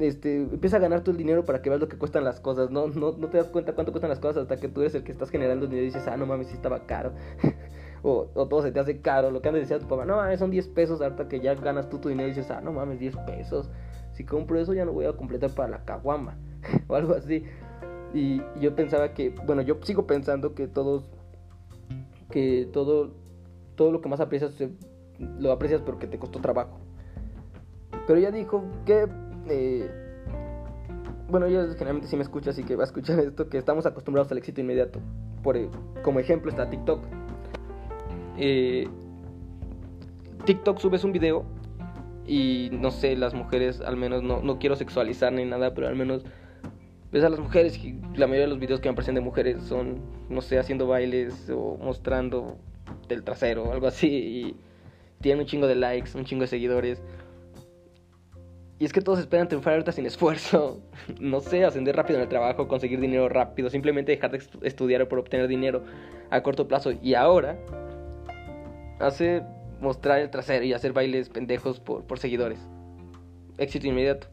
este, 0.00 0.36
empieza 0.36 0.78
a 0.78 0.80
ganar 0.80 1.00
todo 1.00 1.12
el 1.12 1.18
dinero 1.18 1.44
para 1.44 1.60
que 1.60 1.68
veas 1.68 1.80
lo 1.80 1.88
que 1.88 1.98
cuestan 1.98 2.24
las 2.24 2.40
cosas. 2.40 2.70
No, 2.70 2.88
no, 2.88 3.12
no 3.12 3.28
te 3.28 3.36
das 3.38 3.48
cuenta 3.48 3.74
cuánto 3.74 3.92
cuestan 3.92 4.08
las 4.08 4.18
cosas 4.18 4.42
hasta 4.42 4.56
que 4.56 4.68
tú 4.68 4.80
eres 4.80 4.94
el 4.94 5.04
que 5.04 5.12
estás 5.12 5.30
generando 5.30 5.66
dinero 5.66 5.82
y 5.82 5.86
dices, 5.86 6.06
ah, 6.08 6.16
no 6.16 6.26
mames, 6.26 6.48
si 6.48 6.54
estaba 6.54 6.86
caro. 6.86 7.12
o, 8.02 8.24
todo 8.26 8.62
se 8.62 8.72
te 8.72 8.80
hace 8.80 9.00
caro. 9.00 9.30
Lo 9.30 9.42
que 9.42 9.48
antes 9.48 9.68
decía 9.68 9.78
tu 9.78 9.88
papá, 9.88 10.04
no, 10.04 10.36
son 10.38 10.50
10 10.50 10.68
pesos. 10.68 11.00
Ahorita 11.00 11.28
que 11.28 11.40
ya 11.40 11.54
ganas 11.54 11.88
tú 11.88 11.98
tu 11.98 12.08
dinero 12.08 12.28
y 12.28 12.32
dices, 12.32 12.50
ah, 12.50 12.60
no 12.60 12.72
mames, 12.72 12.98
10 12.98 13.16
pesos. 13.18 13.70
Si 14.12 14.24
compro 14.24 14.58
eso 14.58 14.72
ya 14.74 14.84
no 14.84 14.92
voy 14.92 15.04
a 15.04 15.12
completar 15.12 15.50
para 15.50 15.68
la 15.68 15.84
caguama. 15.84 16.38
o 16.88 16.94
algo 16.94 17.14
así. 17.14 17.44
Y, 18.14 18.42
y 18.56 18.60
yo 18.60 18.74
pensaba 18.74 19.12
que, 19.12 19.30
bueno, 19.30 19.62
yo 19.62 19.76
sigo 19.82 20.06
pensando 20.06 20.54
que 20.54 20.66
todos, 20.66 21.04
que 22.30 22.68
todo, 22.72 23.12
todo 23.76 23.92
lo 23.92 24.00
que 24.00 24.08
más 24.08 24.20
aprecias, 24.20 24.54
lo 25.18 25.52
aprecias 25.52 25.82
porque 25.82 26.06
te 26.06 26.18
costó 26.18 26.40
trabajo. 26.40 26.80
Pero 28.06 28.18
ella 28.18 28.30
dijo 28.32 28.64
que 28.84 29.06
bueno, 31.28 31.46
ella 31.46 31.66
generalmente 31.74 32.08
sí 32.08 32.16
me 32.16 32.22
escucha, 32.22 32.50
así 32.50 32.64
que 32.64 32.76
va 32.76 32.84
a 32.84 32.86
escuchar 32.86 33.18
esto, 33.20 33.48
que 33.48 33.58
estamos 33.58 33.86
acostumbrados 33.86 34.30
al 34.32 34.38
éxito 34.38 34.60
inmediato. 34.60 35.00
Por, 35.42 35.56
eh, 35.56 35.68
como 36.02 36.18
ejemplo 36.18 36.50
está 36.50 36.68
TikTok. 36.68 37.02
Eh, 38.36 38.88
TikTok 40.44 40.78
subes 40.78 41.04
un 41.04 41.12
video 41.12 41.44
y 42.26 42.70
no 42.72 42.90
sé, 42.90 43.16
las 43.16 43.34
mujeres, 43.34 43.80
al 43.80 43.96
menos 43.96 44.22
no, 44.22 44.40
no 44.42 44.58
quiero 44.58 44.76
sexualizar 44.76 45.32
ni 45.32 45.44
nada, 45.44 45.74
pero 45.74 45.88
al 45.88 45.96
menos 45.96 46.24
ves 47.12 47.24
a 47.24 47.28
las 47.28 47.40
mujeres 47.40 47.76
y 47.78 48.00
la 48.14 48.26
mayoría 48.26 48.42
de 48.42 48.48
los 48.48 48.60
videos 48.60 48.80
que 48.80 48.88
me 48.88 48.92
aparecen 48.92 49.16
de 49.16 49.20
mujeres 49.20 49.62
son, 49.64 50.00
no 50.28 50.40
sé, 50.40 50.58
haciendo 50.58 50.86
bailes 50.86 51.50
o 51.50 51.76
mostrando 51.82 52.56
del 53.08 53.24
trasero 53.24 53.64
o 53.64 53.72
algo 53.72 53.86
así 53.88 54.08
y 54.08 54.56
tienen 55.20 55.40
un 55.40 55.46
chingo 55.46 55.66
de 55.66 55.74
likes, 55.74 56.16
un 56.16 56.24
chingo 56.24 56.42
de 56.42 56.48
seguidores. 56.48 57.02
Y 58.80 58.86
es 58.86 58.94
que 58.94 59.02
todos 59.02 59.18
esperan 59.18 59.46
triunfar 59.46 59.74
ahorita 59.74 59.92
sin 59.92 60.06
esfuerzo. 60.06 60.80
No 61.20 61.40
sé, 61.40 61.64
ascender 61.64 61.94
rápido 61.94 62.18
en 62.18 62.22
el 62.22 62.28
trabajo, 62.28 62.66
conseguir 62.66 62.98
dinero 62.98 63.28
rápido, 63.28 63.68
simplemente 63.68 64.12
dejar 64.12 64.30
de 64.30 64.42
estudiar 64.62 65.06
por 65.06 65.18
obtener 65.18 65.48
dinero 65.48 65.84
a 66.30 66.42
corto 66.42 66.66
plazo. 66.66 66.92
Y 67.02 67.12
ahora 67.14 67.58
hace 68.98 69.42
mostrar 69.82 70.20
el 70.20 70.30
trasero 70.30 70.64
y 70.64 70.72
hacer 70.72 70.94
bailes 70.94 71.28
pendejos 71.28 71.78
por, 71.78 72.04
por 72.06 72.18
seguidores. 72.18 72.58
Éxito 73.58 73.86
inmediato. 73.86 74.28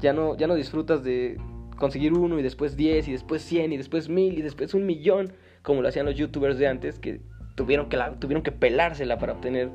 Ya 0.00 0.12
no, 0.12 0.36
ya 0.36 0.48
no 0.48 0.56
disfrutas 0.56 1.04
de 1.04 1.38
conseguir 1.78 2.14
uno 2.14 2.36
y 2.40 2.42
después 2.42 2.76
diez 2.76 3.06
y 3.06 3.12
después 3.12 3.42
cien 3.42 3.72
y 3.72 3.76
después 3.76 4.08
mil 4.08 4.36
y 4.36 4.42
después 4.42 4.74
un 4.74 4.86
millón 4.86 5.32
como 5.62 5.82
lo 5.82 5.88
hacían 5.88 6.06
los 6.06 6.16
youtubers 6.16 6.58
de 6.58 6.66
antes 6.66 6.98
que 6.98 7.20
tuvieron 7.54 7.88
que, 7.88 7.96
la, 7.96 8.18
tuvieron 8.18 8.42
que 8.42 8.50
pelársela 8.50 9.18
para 9.18 9.34
obtener, 9.34 9.70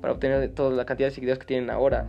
para 0.00 0.12
obtener 0.12 0.48
toda 0.54 0.70
la 0.76 0.84
cantidad 0.84 1.08
de 1.08 1.14
seguidores 1.14 1.40
que 1.40 1.46
tienen 1.46 1.70
ahora 1.70 2.08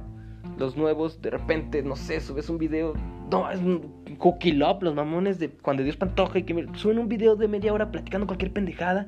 los 0.58 0.76
nuevos, 0.76 1.22
de 1.22 1.30
repente, 1.30 1.82
no 1.84 1.96
sé, 1.96 2.20
subes 2.20 2.50
un 2.50 2.58
video. 2.58 2.94
No, 3.32 3.50
es 3.50 3.60
un 3.60 4.16
cookie 4.18 4.52
love, 4.52 4.82
los 4.82 4.96
mamones 4.96 5.40
de 5.40 5.56
Juan 5.62 5.78
de 5.78 5.84
Dios 5.84 5.98
Pantoja 5.98 6.40
y 6.40 6.44
que 6.44 6.68
suben 6.74 7.00
un 7.00 7.08
video 7.08 7.36
de 7.36 7.48
media 7.48 7.74
hora 7.74 7.92
platicando 7.92 8.28
cualquier 8.28 8.52
pendejada. 8.52 9.08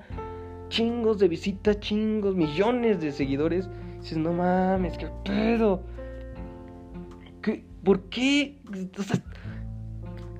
Chingos 0.69 1.19
de 1.19 1.27
visitas, 1.27 1.79
chingos, 1.79 2.35
millones 2.35 3.01
de 3.01 3.11
seguidores. 3.11 3.69
dices, 3.99 4.17
no 4.17 4.31
mames, 4.31 4.97
qué 4.97 5.07
pedo. 5.25 5.81
¿Qué, 7.41 7.65
¿Por 7.83 8.03
qué? 8.09 8.61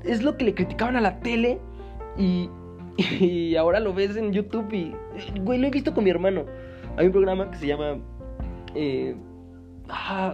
Es 0.06 0.23
lo 0.23 0.38
que 0.38 0.45
le 0.45 0.54
criticaban 0.54 0.95
a 0.95 1.01
la 1.01 1.19
tele 1.19 1.60
y, 2.17 2.49
y 3.19 3.56
ahora 3.56 3.80
lo 3.80 3.93
ves 3.93 4.15
en 4.15 4.32
YouTube 4.32 4.71
y, 4.71 4.95
güey, 5.41 5.60
lo 5.60 5.67
he 5.67 5.71
visto 5.71 5.93
con 5.93 6.04
mi 6.04 6.10
hermano. 6.10 6.45
Hay 6.97 7.08
un 7.08 7.12
programa 7.12 7.51
que 7.51 7.58
se 7.58 7.67
llama... 7.67 7.97
Eh, 8.75 9.15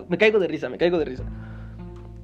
Me 0.10 0.18
caigo 0.18 0.40
de 0.40 0.48
risa, 0.48 0.70
me 0.70 0.78
caigo 0.78 1.00
de 1.00 1.06
risa. 1.06 1.24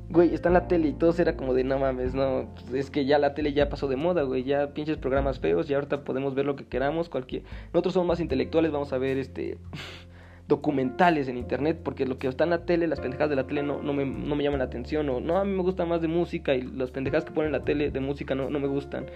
güey, 0.10 0.34
está 0.34 0.50
en 0.50 0.54
la 0.54 0.68
tele 0.68 0.90
y 0.90 0.94
todo 0.94 1.14
era 1.18 1.36
como 1.36 1.54
de 1.54 1.64
no 1.64 1.80
mames, 1.80 2.14
no, 2.14 2.48
es 2.74 2.90
que 2.90 3.06
ya 3.06 3.18
la 3.18 3.34
tele 3.34 3.54
ya 3.54 3.70
pasó 3.70 3.88
de 3.88 3.96
moda, 3.96 4.24
güey, 4.24 4.44
ya 4.44 4.74
pinches 4.74 4.98
programas 4.98 5.40
feos 5.40 5.70
y 5.70 5.74
ahorita 5.74 6.04
podemos 6.04 6.36
ver 6.36 6.46
lo 6.46 6.56
que 6.56 6.66
queramos, 6.66 7.10
cualquier... 7.10 7.44
Nosotros 7.74 7.96
somos 7.96 8.08
más 8.08 8.20
intelectuales, 8.20 8.72
vamos 8.72 8.94
a 8.94 9.00
ver 9.00 9.18
este 9.18 9.58
documentales 10.48 11.28
en 11.28 11.38
internet, 11.38 11.80
porque 11.84 12.06
lo 12.06 12.20
que 12.20 12.28
está 12.28 12.44
en 12.44 12.52
la 12.52 12.66
tele, 12.66 12.88
las 12.88 13.00
pendejadas 13.00 13.32
de 13.32 13.38
la 13.38 13.48
tele 13.48 13.64
no, 13.64 13.82
no, 13.82 13.94
me, 13.94 14.06
no 14.06 14.36
me 14.36 14.44
llaman 14.44 14.60
la 14.60 14.66
atención, 14.66 15.10
o 15.10 15.20
no, 15.20 15.38
a 15.38 15.46
mí 15.46 15.52
me 15.52 15.64
gusta 15.64 15.86
más 15.86 16.02
de 16.02 16.08
música 16.08 16.54
y 16.54 16.62
las 16.62 16.92
pendejadas 16.92 17.26
que 17.26 17.32
ponen 17.32 17.48
en 17.48 17.60
la 17.60 17.66
tele 17.66 17.90
de 17.90 18.00
música 18.00 18.36
no, 18.36 18.50
no 18.50 18.60
me 18.60 18.68
gustan. 18.68 19.08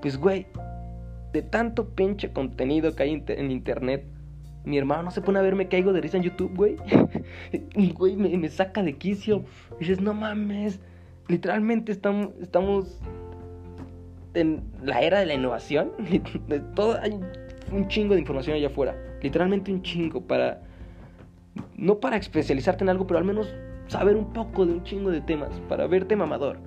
Pues, 0.00 0.16
güey, 0.16 0.46
de 1.32 1.42
tanto 1.42 1.88
pinche 1.90 2.32
contenido 2.32 2.94
que 2.94 3.02
hay 3.02 3.22
en 3.26 3.50
internet, 3.50 4.04
mi 4.64 4.78
hermano 4.78 5.02
no 5.02 5.10
se 5.10 5.20
pone 5.20 5.38
a 5.38 5.42
ver, 5.42 5.54
me 5.56 5.68
caigo 5.68 5.92
de 5.92 6.00
risa 6.00 6.16
en 6.16 6.22
YouTube, 6.22 6.54
güey. 6.54 6.76
güey, 7.94 8.16
me, 8.16 8.48
saca 8.48 8.82
de 8.82 8.94
quicio. 8.94 9.44
Y 9.76 9.80
dices, 9.80 10.00
no 10.00 10.14
mames, 10.14 10.80
literalmente 11.28 11.90
estamos, 11.92 12.30
estamos 12.40 13.00
en 14.34 14.62
la 14.82 15.00
era 15.00 15.20
de 15.20 15.26
la 15.26 15.34
innovación. 15.34 15.92
De 16.48 16.60
todo, 16.74 16.98
hay 17.00 17.18
un 17.72 17.88
chingo 17.88 18.14
de 18.14 18.20
información 18.20 18.56
allá 18.56 18.68
afuera. 18.68 18.96
Literalmente 19.22 19.72
un 19.72 19.82
chingo 19.82 20.20
para... 20.20 20.62
No 21.76 21.98
para 21.98 22.16
especializarte 22.16 22.84
en 22.84 22.90
algo, 22.90 23.06
pero 23.06 23.18
al 23.18 23.24
menos 23.24 23.52
saber 23.88 24.16
un 24.16 24.32
poco 24.32 24.64
de 24.64 24.72
un 24.72 24.84
chingo 24.84 25.10
de 25.10 25.20
temas. 25.20 25.50
Para 25.68 25.86
verte 25.86 26.16
mamador. 26.16 26.58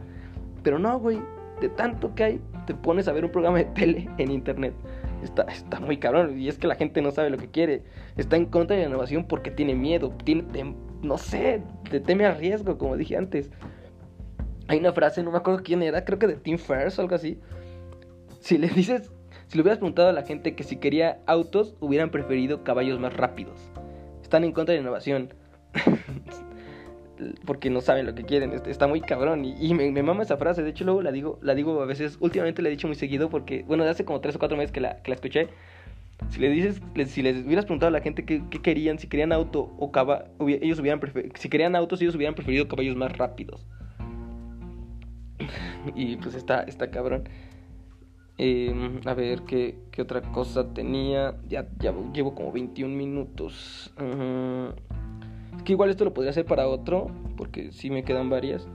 Pero 0.64 0.80
no, 0.80 1.00
güey. 1.00 1.20
De 1.62 1.70
tanto 1.70 2.14
que 2.14 2.24
hay, 2.24 2.42
te 2.68 2.74
pones 2.74 3.08
a 3.08 3.14
ver 3.14 3.24
un 3.24 3.32
programa 3.32 3.60
de 3.60 3.66
tele 3.66 4.10
en 4.18 4.32
internet. 4.32 4.74
Está, 5.24 5.44
está 5.44 5.80
muy 5.80 5.98
cabrón. 5.98 6.40
Y 6.40 6.48
es 6.48 6.58
que 6.58 6.68
la 6.68 6.76
gente 6.76 7.02
no 7.02 7.12
sabe 7.12 7.30
lo 7.30 7.38
que 7.38 7.50
quiere. 7.50 7.84
Está 8.18 8.36
en 8.36 8.46
contra 8.46 8.76
de 8.76 8.84
la 8.84 8.90
innovación 8.90 9.26
porque 9.26 9.52
tiene 9.52 9.76
miedo. 9.76 10.14
Tiene, 10.24 10.76
no 11.02 11.18
sé, 11.18 11.62
te 11.90 12.00
teme 12.00 12.26
al 12.26 12.38
riesgo, 12.38 12.78
como 12.78 12.98
dije 12.98 13.18
antes. 13.18 13.50
Hay 14.68 14.80
una 14.80 14.94
frase, 14.94 15.24
no 15.24 15.32
me 15.32 15.38
acuerdo 15.38 15.62
quién 15.64 15.84
era, 15.84 16.06
creo 16.06 16.18
que 16.18 16.28
de 16.28 16.36
Tim 16.36 16.58
Ferriss 16.58 16.98
o 16.98 17.02
algo 17.04 17.16
así. 17.16 17.40
Si 18.40 18.58
le 18.58 18.68
dices, 18.68 19.12
si 19.48 19.58
le 19.58 19.62
hubieras 19.62 19.78
preguntado 19.78 20.10
a 20.10 20.14
la 20.14 20.24
gente 20.24 20.56
que 20.56 20.64
si 20.64 20.78
quería 20.78 21.20
autos, 21.28 21.76
hubieran 21.80 22.10
preferido 22.10 22.64
caballos 22.64 23.00
más 23.00 23.14
rápidos. 23.14 23.60
Están 24.24 24.44
en 24.44 24.54
contra 24.54 24.74
de 24.74 24.80
la 24.80 24.84
innovación. 24.84 25.34
porque 27.46 27.70
no 27.70 27.82
saben 27.82 28.06
lo 28.06 28.16
que 28.16 28.24
quieren. 28.24 28.52
Está 28.66 28.88
muy 28.88 29.02
cabrón. 29.02 29.46
Y, 29.46 29.74
me, 29.74 29.92
me, 29.92 30.04
mama 30.04 30.24
esa 30.24 30.38
frase. 30.38 30.64
De 30.64 30.70
hecho, 30.70 30.84
luego 30.86 31.02
la 31.02 31.12
digo, 31.12 31.40
la 31.42 31.56
digo 31.56 31.82
a 31.82 31.86
veces. 31.86 32.18
Últimamente 32.20 32.62
la 32.62 32.70
he 32.70 32.72
dicho 32.72 32.88
muy 32.88 32.96
seguido 32.96 33.30
porque, 33.30 33.64
bueno, 33.68 33.84
de 33.84 33.90
hace 33.90 34.06
como 34.06 34.22
3 34.22 34.36
o 34.36 34.40
4 34.40 34.58
meses 34.58 34.72
que 34.72 34.82
la, 34.82 35.02
que 35.02 35.12
la 35.12 35.16
escuché. 35.16 35.50
Si 36.30 36.40
le 36.40 36.50
dices, 36.50 36.82
si 37.08 37.22
les 37.22 37.46
hubieras 37.46 37.66
preguntado 37.66 37.90
a 37.90 37.92
la 37.92 38.02
gente 38.02 38.26
qué, 38.26 38.42
querían, 38.62 38.98
si 39.00 39.08
querían 39.08 39.34
auto 39.34 39.74
o 39.78 39.92
caballo, 39.92 40.26
ellos 40.40 40.80
hubieran 40.80 41.02
si 41.36 41.50
querían 41.50 41.76
autos, 41.76 42.02
ellos 42.02 42.16
hubieran 42.16 42.36
preferido 42.36 42.68
caballos 42.68 42.96
más 42.96 43.18
rápidos. 43.18 43.66
y 45.96 46.16
pues 46.18 46.36
está, 46.36 46.64
está 46.64 46.90
cabrón. 46.90 47.28
Em, 48.38 49.02
a 49.06 49.14
ver, 49.14 49.44
¿qué, 49.44 49.78
¿qué, 49.92 50.02
otra 50.02 50.22
cosa 50.22 50.74
tenía? 50.74 51.36
Ya, 51.48 51.68
ya 51.80 51.94
llevo 52.14 52.36
como 52.36 52.52
21 52.52 52.94
minutos 52.94 53.94
que 55.64 55.74
igual 55.74 55.90
esto 55.90 56.06
lo 56.06 56.14
podría 56.14 56.32
hacer 56.32 56.46
para 56.46 56.68
otro, 56.68 57.08
porque 57.38 57.72
sí 57.72 57.90
me 57.90 58.04
quedan 58.04 58.30
varias. 58.30 58.68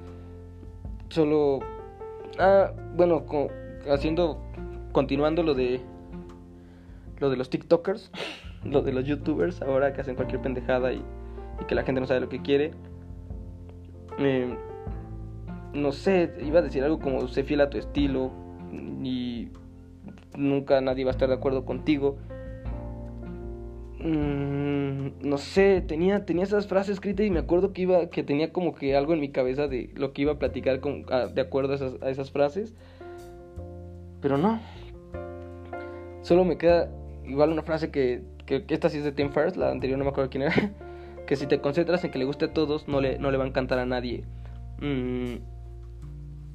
Solo... 1.09 1.61
Ah, 2.39 2.73
bueno, 2.97 3.25
haciendo... 3.91 4.43
Continuando 4.93 5.43
lo 5.43 5.55
de... 5.55 5.81
Lo 7.19 7.31
de 7.31 7.37
los 7.37 7.51
TikTokers, 7.51 8.11
lo 8.65 8.83
de 8.83 8.93
los 8.93 9.05
YouTubers, 9.05 9.63
ahora 9.63 9.93
que 9.93 10.01
hacen 10.01 10.17
cualquier 10.17 10.41
pendejada 10.41 10.93
y, 10.93 11.03
que 11.67 11.75
la 11.75 11.83
gente 11.83 12.01
no 12.01 12.07
sabe 12.07 12.21
lo 12.21 12.29
que 12.29 12.41
quiere. 12.41 12.73
Eh, 14.19 14.57
no 15.75 15.93
sé, 15.93 16.33
iba 16.43 16.61
a 16.61 16.63
decir 16.63 16.83
algo 16.83 16.99
como 16.99 17.29
sé 17.29 17.45
fiel 17.45 17.61
a 17.61 17.71
tu 17.71 17.79
estilo 17.79 18.33
y 19.03 19.49
nunca 20.37 20.81
nadie 20.81 21.05
va 21.05 21.11
a 21.11 21.13
estar 21.13 21.29
de 21.29 21.35
acuerdo 21.35 21.65
contigo. 21.65 22.17
Mm, 23.99 24.70
no 24.91 25.39
sé, 25.39 25.81
tenía, 25.81 26.25
tenía 26.25 26.45
esas 26.45 26.67
frases 26.67 26.95
escritas 26.95 27.27
y 27.27 27.31
me 27.31 27.41
acuerdo 27.41 27.73
que 27.73 27.83
iba, 27.83 28.09
que 28.11 28.23
tenía 28.23 28.53
como 28.53 28.75
que 28.75 28.97
algo 28.97 29.13
en 29.15 29.21
mi 29.21 29.31
cabeza 29.31 29.69
de 29.69 29.91
lo 29.95 30.13
que 30.13 30.23
iba 30.23 30.33
a 30.33 30.39
platicar 30.39 30.81
con, 30.81 31.05
de 31.05 31.41
acuerdo 31.41 31.73
a 31.73 31.77
esas, 31.77 32.03
a 32.03 32.11
esas 32.11 32.31
frases. 32.31 32.75
Pero 34.21 34.39
no. 34.39 34.61
Solo 36.23 36.45
me 36.45 36.59
queda 36.59 36.91
igual 37.25 37.51
una 37.51 37.63
frase 37.63 37.91
que, 37.91 38.23
que, 38.47 38.65
esta 38.69 38.89
sí 38.89 38.99
es 38.99 39.05
de 39.05 39.13
Tim 39.13 39.31
First, 39.31 39.57
la 39.57 39.71
anterior 39.71 39.99
no 39.99 40.05
me 40.05 40.11
acuerdo 40.11 40.31
quién 40.31 40.45
era. 40.45 40.55
Que 41.27 41.37
si 41.37 41.47
te 41.47 41.61
concentras 41.61 42.03
en 42.03 42.11
que 42.11 42.19
le 42.19 42.25
guste 42.25 42.47
a 42.47 42.53
todos, 42.53 42.89
no 42.89 43.01
le, 43.01 43.17
no 43.21 43.31
le 43.31 43.39
va 43.39 43.45
a 43.45 43.47
encantar 43.47 43.79
a 43.79 43.87
nadie. 43.87 44.25
Mm, 44.81 45.37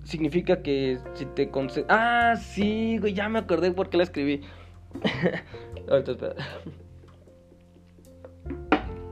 significa 0.03 0.61
que 0.61 0.97
si 1.13 1.25
te 1.27 1.49
concentras... 1.49 1.97
Ah, 1.97 2.35
sí, 2.35 2.97
güey, 2.97 3.13
ya 3.13 3.29
me 3.29 3.39
acordé 3.39 3.71
por 3.71 3.89
qué 3.89 3.95
la 3.95 4.03
escribí. 4.03 4.41
Ahorita 5.89 6.11
espera. 6.11 6.35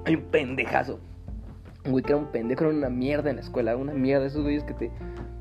Hay 0.05 0.15
un 0.15 0.23
pendejazo. 0.23 0.99
Un 1.85 1.91
güey 1.91 2.03
que 2.03 2.11
era 2.11 2.17
un 2.17 2.31
pendejo, 2.31 2.65
era 2.65 2.73
una 2.73 2.89
mierda 2.89 3.29
en 3.29 3.37
la 3.37 3.41
escuela. 3.41 3.75
Una 3.75 3.93
mierda, 3.93 4.25
esos 4.25 4.41
güeyes 4.41 4.63
que 4.63 4.73
te. 4.73 4.91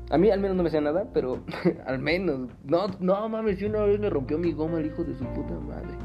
A 0.09 0.17
mí 0.17 0.29
al 0.29 0.39
menos 0.39 0.55
no 0.55 0.63
me 0.63 0.69
hacía 0.69 0.81
nada, 0.81 1.07
pero 1.13 1.43
al 1.85 1.99
menos. 1.99 2.49
No, 2.63 2.87
no 2.99 3.29
mames, 3.29 3.59
si 3.59 3.65
una 3.65 3.83
vez 3.83 3.99
me 3.99 4.09
rompió 4.09 4.37
mi 4.37 4.51
goma 4.51 4.79
el 4.79 4.87
hijo 4.87 5.03
de 5.03 5.15
su 5.15 5.25
puta 5.25 5.53
madre. 5.59 5.97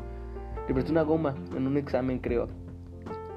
Le 0.67 0.75
presté 0.75 0.93
una 0.93 1.03
goma 1.03 1.35
en 1.57 1.67
un 1.67 1.77
examen, 1.77 2.19
creo. 2.19 2.49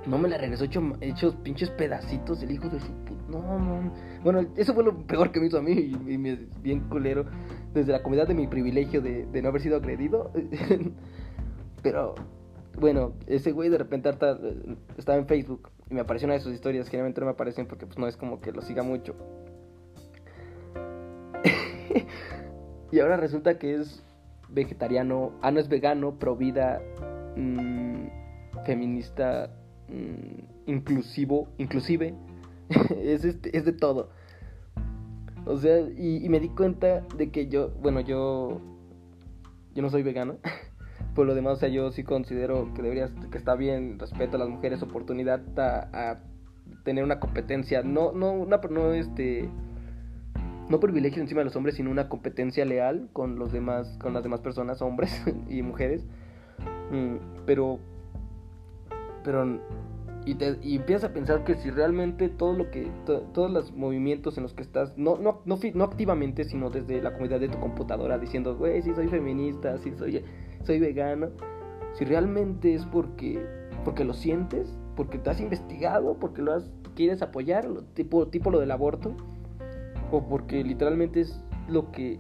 No 0.08 0.18
me 0.18 0.28
la 0.28 0.40
regresó 0.40 0.64
hecho, 0.64 0.82
hechos 1.00 1.36
pinches 1.44 1.70
pedacitos 1.70 2.42
el 2.42 2.52
hijo 2.52 2.68
de 2.70 2.80
su 2.80 2.92
puta. 3.06 3.22
No, 3.30 3.60
no. 3.60 3.94
Bueno, 4.24 4.46
eso 4.58 4.74
fue 4.74 4.84
lo 4.84 5.06
peor 5.06 5.32
que 5.32 5.40
me 5.40 5.48
hizo 5.48 5.60
a 5.60 5.62
mí 5.62 5.74
y, 5.74 6.18
me 6.18 6.36
bien 6.62 6.82
culero. 6.90 7.26
Desde 7.74 7.92
la 7.92 8.02
comunidad 8.02 8.28
de 8.28 8.34
mi 8.34 8.48
privilegio 8.48 9.02
de 9.02 9.42
no 9.42 9.50
haber 9.50 9.62
sido 9.62 9.78
agredido. 9.78 10.32
pero 11.84 12.16
bueno, 12.78 13.14
ese 13.28 13.52
güey 13.52 13.70
de 13.70 13.78
repente 13.78 14.10
eh, 14.10 14.76
estaba 14.98 15.18
en 15.18 15.28
Facebook 15.28 15.70
y 15.90 15.94
me 15.94 16.02
apareció 16.02 16.26
una 16.28 16.36
de 16.36 16.40
sus 16.40 16.54
historias. 16.54 16.88
Generalmente 16.88 17.22
no 17.22 17.26
me 17.28 17.34
aparecen 17.34 17.68
porque 17.68 17.86
pues 17.86 17.98
no 17.98 18.08
es 18.08 18.18
como 18.18 18.40
que 18.40 18.52
lo 18.52 18.62
siga 18.62 18.84
mucho. 18.84 19.16
y 22.92 23.00
ahora 23.00 23.18
resulta 23.18 23.58
que 23.58 23.76
es 23.76 24.04
vegetariano, 24.50 25.34
ah, 25.42 25.52
no 25.52 25.60
es 25.60 25.70
vegano, 25.70 26.18
pro 26.18 26.36
vida, 26.36 26.82
mm, 27.36 28.08
feminista, 28.66 29.50
mm, 29.88 30.70
inclusivo, 30.72 31.48
inclusive, 31.58 32.14
es, 32.98 33.26
este, 33.26 33.56
es 33.58 33.66
de 33.66 33.74
todo. 33.74 34.10
O 35.46 35.58
sea, 35.58 35.80
y, 35.80 36.24
y 36.24 36.30
me 36.30 36.40
di 36.40 36.50
cuenta 36.50 37.02
de 37.18 37.32
que 37.32 37.48
yo, 37.48 37.70
bueno, 37.82 38.02
yo, 38.02 38.62
yo 39.74 39.82
no 39.82 39.90
soy 39.90 40.04
vegano. 40.04 40.38
por 41.16 41.28
lo 41.28 41.36
demás, 41.36 41.54
o 41.54 41.56
sea, 41.58 41.70
yo 41.70 41.92
sí 41.92 42.04
considero 42.04 42.74
que 42.74 42.82
deberías, 42.82 43.12
que 43.32 43.38
está 43.38 43.56
bien, 43.56 44.00
respeto 44.00 44.38
a 44.38 44.40
las 44.40 44.50
mujeres, 44.50 44.82
oportunidad 44.82 45.42
a, 45.58 46.20
tener 46.84 47.04
una 47.04 47.20
competencia, 47.20 47.84
no, 47.84 48.12
no, 48.14 48.32
una, 48.32 48.58
no, 48.70 48.94
este, 48.94 49.50
no 50.70 50.80
privilegio 50.80 51.22
encima 51.22 51.42
de 51.42 51.46
los 51.46 51.56
hombres, 51.56 51.76
sino 51.76 51.92
una 51.92 52.08
competencia 52.08 52.64
leal 52.66 53.10
con 53.14 53.38
los 53.38 53.52
demás, 53.52 53.98
con 54.02 54.14
las 54.14 54.24
demás 54.24 54.40
personas, 54.40 54.82
hombres 54.82 55.22
y 55.50 55.62
mujeres, 55.62 56.08
mm, 56.92 57.46
pero, 57.46 57.80
pero, 59.24 59.60
y, 60.26 60.36
te, 60.36 60.58
empiezas 60.64 61.10
a 61.10 61.14
pensar 61.14 61.44
que 61.44 61.56
si 61.56 61.70
realmente 61.72 62.30
todo 62.30 62.54
lo 62.54 62.72
que, 62.72 62.90
todos 63.06 63.52
los 63.52 63.74
movimientos 63.74 64.38
en 64.38 64.44
los 64.44 64.54
que 64.54 64.64
estás, 64.64 64.98
no, 64.98 65.18
no, 65.18 65.42
no, 65.46 65.60
no 65.74 65.84
activamente, 65.84 66.46
sino 66.46 66.70
desde 66.70 67.02
la 67.02 67.12
comunidad 67.12 67.42
de 67.42 67.50
tu 67.50 67.60
computadora, 67.60 68.18
diciendo, 68.18 68.56
güey, 68.56 68.82
sí 68.82 68.94
soy 68.94 69.08
feminista, 69.10 69.78
sí 69.80 69.92
soy 69.98 70.24
soy 70.64 70.80
vegano, 70.80 71.30
si 71.94 72.06
realmente 72.06 72.74
es 72.74 72.86
porque, 72.86 73.46
porque 73.84 74.06
lo 74.06 74.14
sientes, 74.14 74.78
porque 74.96 75.18
te 75.18 75.30
has 75.30 75.42
investigado, 75.42 76.18
porque 76.20 76.42
lo 76.42 76.54
has, 76.54 76.72
quieres 76.96 77.22
apoyar, 77.22 77.68
tipo, 77.94 78.28
tipo 78.28 78.52
lo 78.52 78.60
del 78.60 78.72
aborto, 78.72 79.16
o 80.12 80.28
porque 80.28 80.64
literalmente 80.64 81.22
es 81.22 81.44
lo 81.68 81.92
que 81.92 82.20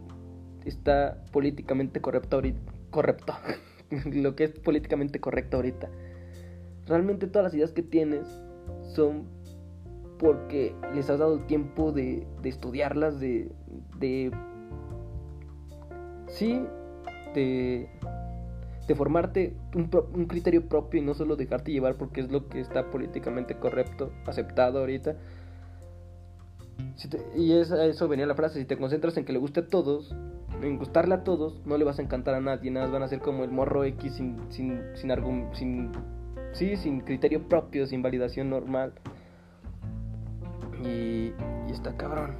está 0.66 1.24
políticamente 1.32 2.02
correcto 2.02 2.38
ahorita, 2.38 2.72
correcto, 2.90 3.34
lo 4.12 4.36
que 4.36 4.46
es 4.46 4.52
políticamente 4.52 5.20
correcto 5.20 5.58
ahorita. 5.58 5.90
Realmente 6.88 7.28
todas 7.28 7.46
las 7.46 7.54
ideas 7.54 7.72
que 7.72 7.84
tienes 7.84 8.28
son 8.94 9.26
porque 10.18 10.76
les 10.94 11.10
has 11.10 11.20
dado 11.20 11.36
el 11.36 11.46
tiempo 11.48 11.92
de, 11.92 12.28
de 12.42 12.50
estudiarlas, 12.50 13.20
de, 13.20 13.52
de... 14.00 14.32
Sí, 16.28 16.62
de 17.34 17.90
de 18.88 18.96
formarte 18.96 19.54
un, 19.76 20.26
criterio 20.26 20.68
propio 20.68 21.02
y 21.02 21.06
no 21.06 21.14
solo 21.14 21.36
dejarte 21.36 21.72
llevar 21.72 21.96
porque 21.96 22.22
es 22.22 22.32
lo 22.32 22.48
que 22.48 22.60
está 22.60 22.90
políticamente 22.90 23.56
correcto, 23.56 24.12
aceptado 24.26 24.80
ahorita. 24.80 25.16
y 27.36 27.54
eso 27.54 28.08
venía 28.08 28.26
la 28.26 28.36
frase, 28.36 28.60
si 28.60 28.66
te 28.66 28.78
concentras 28.78 29.16
en 29.18 29.26
que 29.26 29.34
le 29.34 29.40
guste 29.40 29.62
a 29.62 29.68
todos, 29.68 30.14
en 30.62 30.78
gustarle 30.78 31.16
a 31.16 31.24
todos, 31.24 31.62
no 31.66 31.78
le 31.78 31.86
vas 31.86 32.00
a 32.00 32.02
encantar 32.02 32.36
a 32.36 32.42
nadie, 32.42 32.72
nada 32.72 32.88
más 32.88 32.94
van 32.94 33.04
a 33.04 33.08
ser 33.08 33.20
como 33.20 33.44
el 33.44 33.52
morro 33.52 33.84
X 33.84 34.14
sin, 34.16 34.38
sin, 34.50 34.82
sin, 34.96 35.12
sin, 35.54 35.92
sí, 36.54 36.76
sin 36.78 37.02
criterio 37.02 37.48
propio, 37.48 37.88
sin 37.88 38.02
validación 38.02 38.50
normal. 38.50 38.94
Y, 40.84 41.34
y 41.68 41.72
está 41.72 41.96
cabrón. 41.96 42.36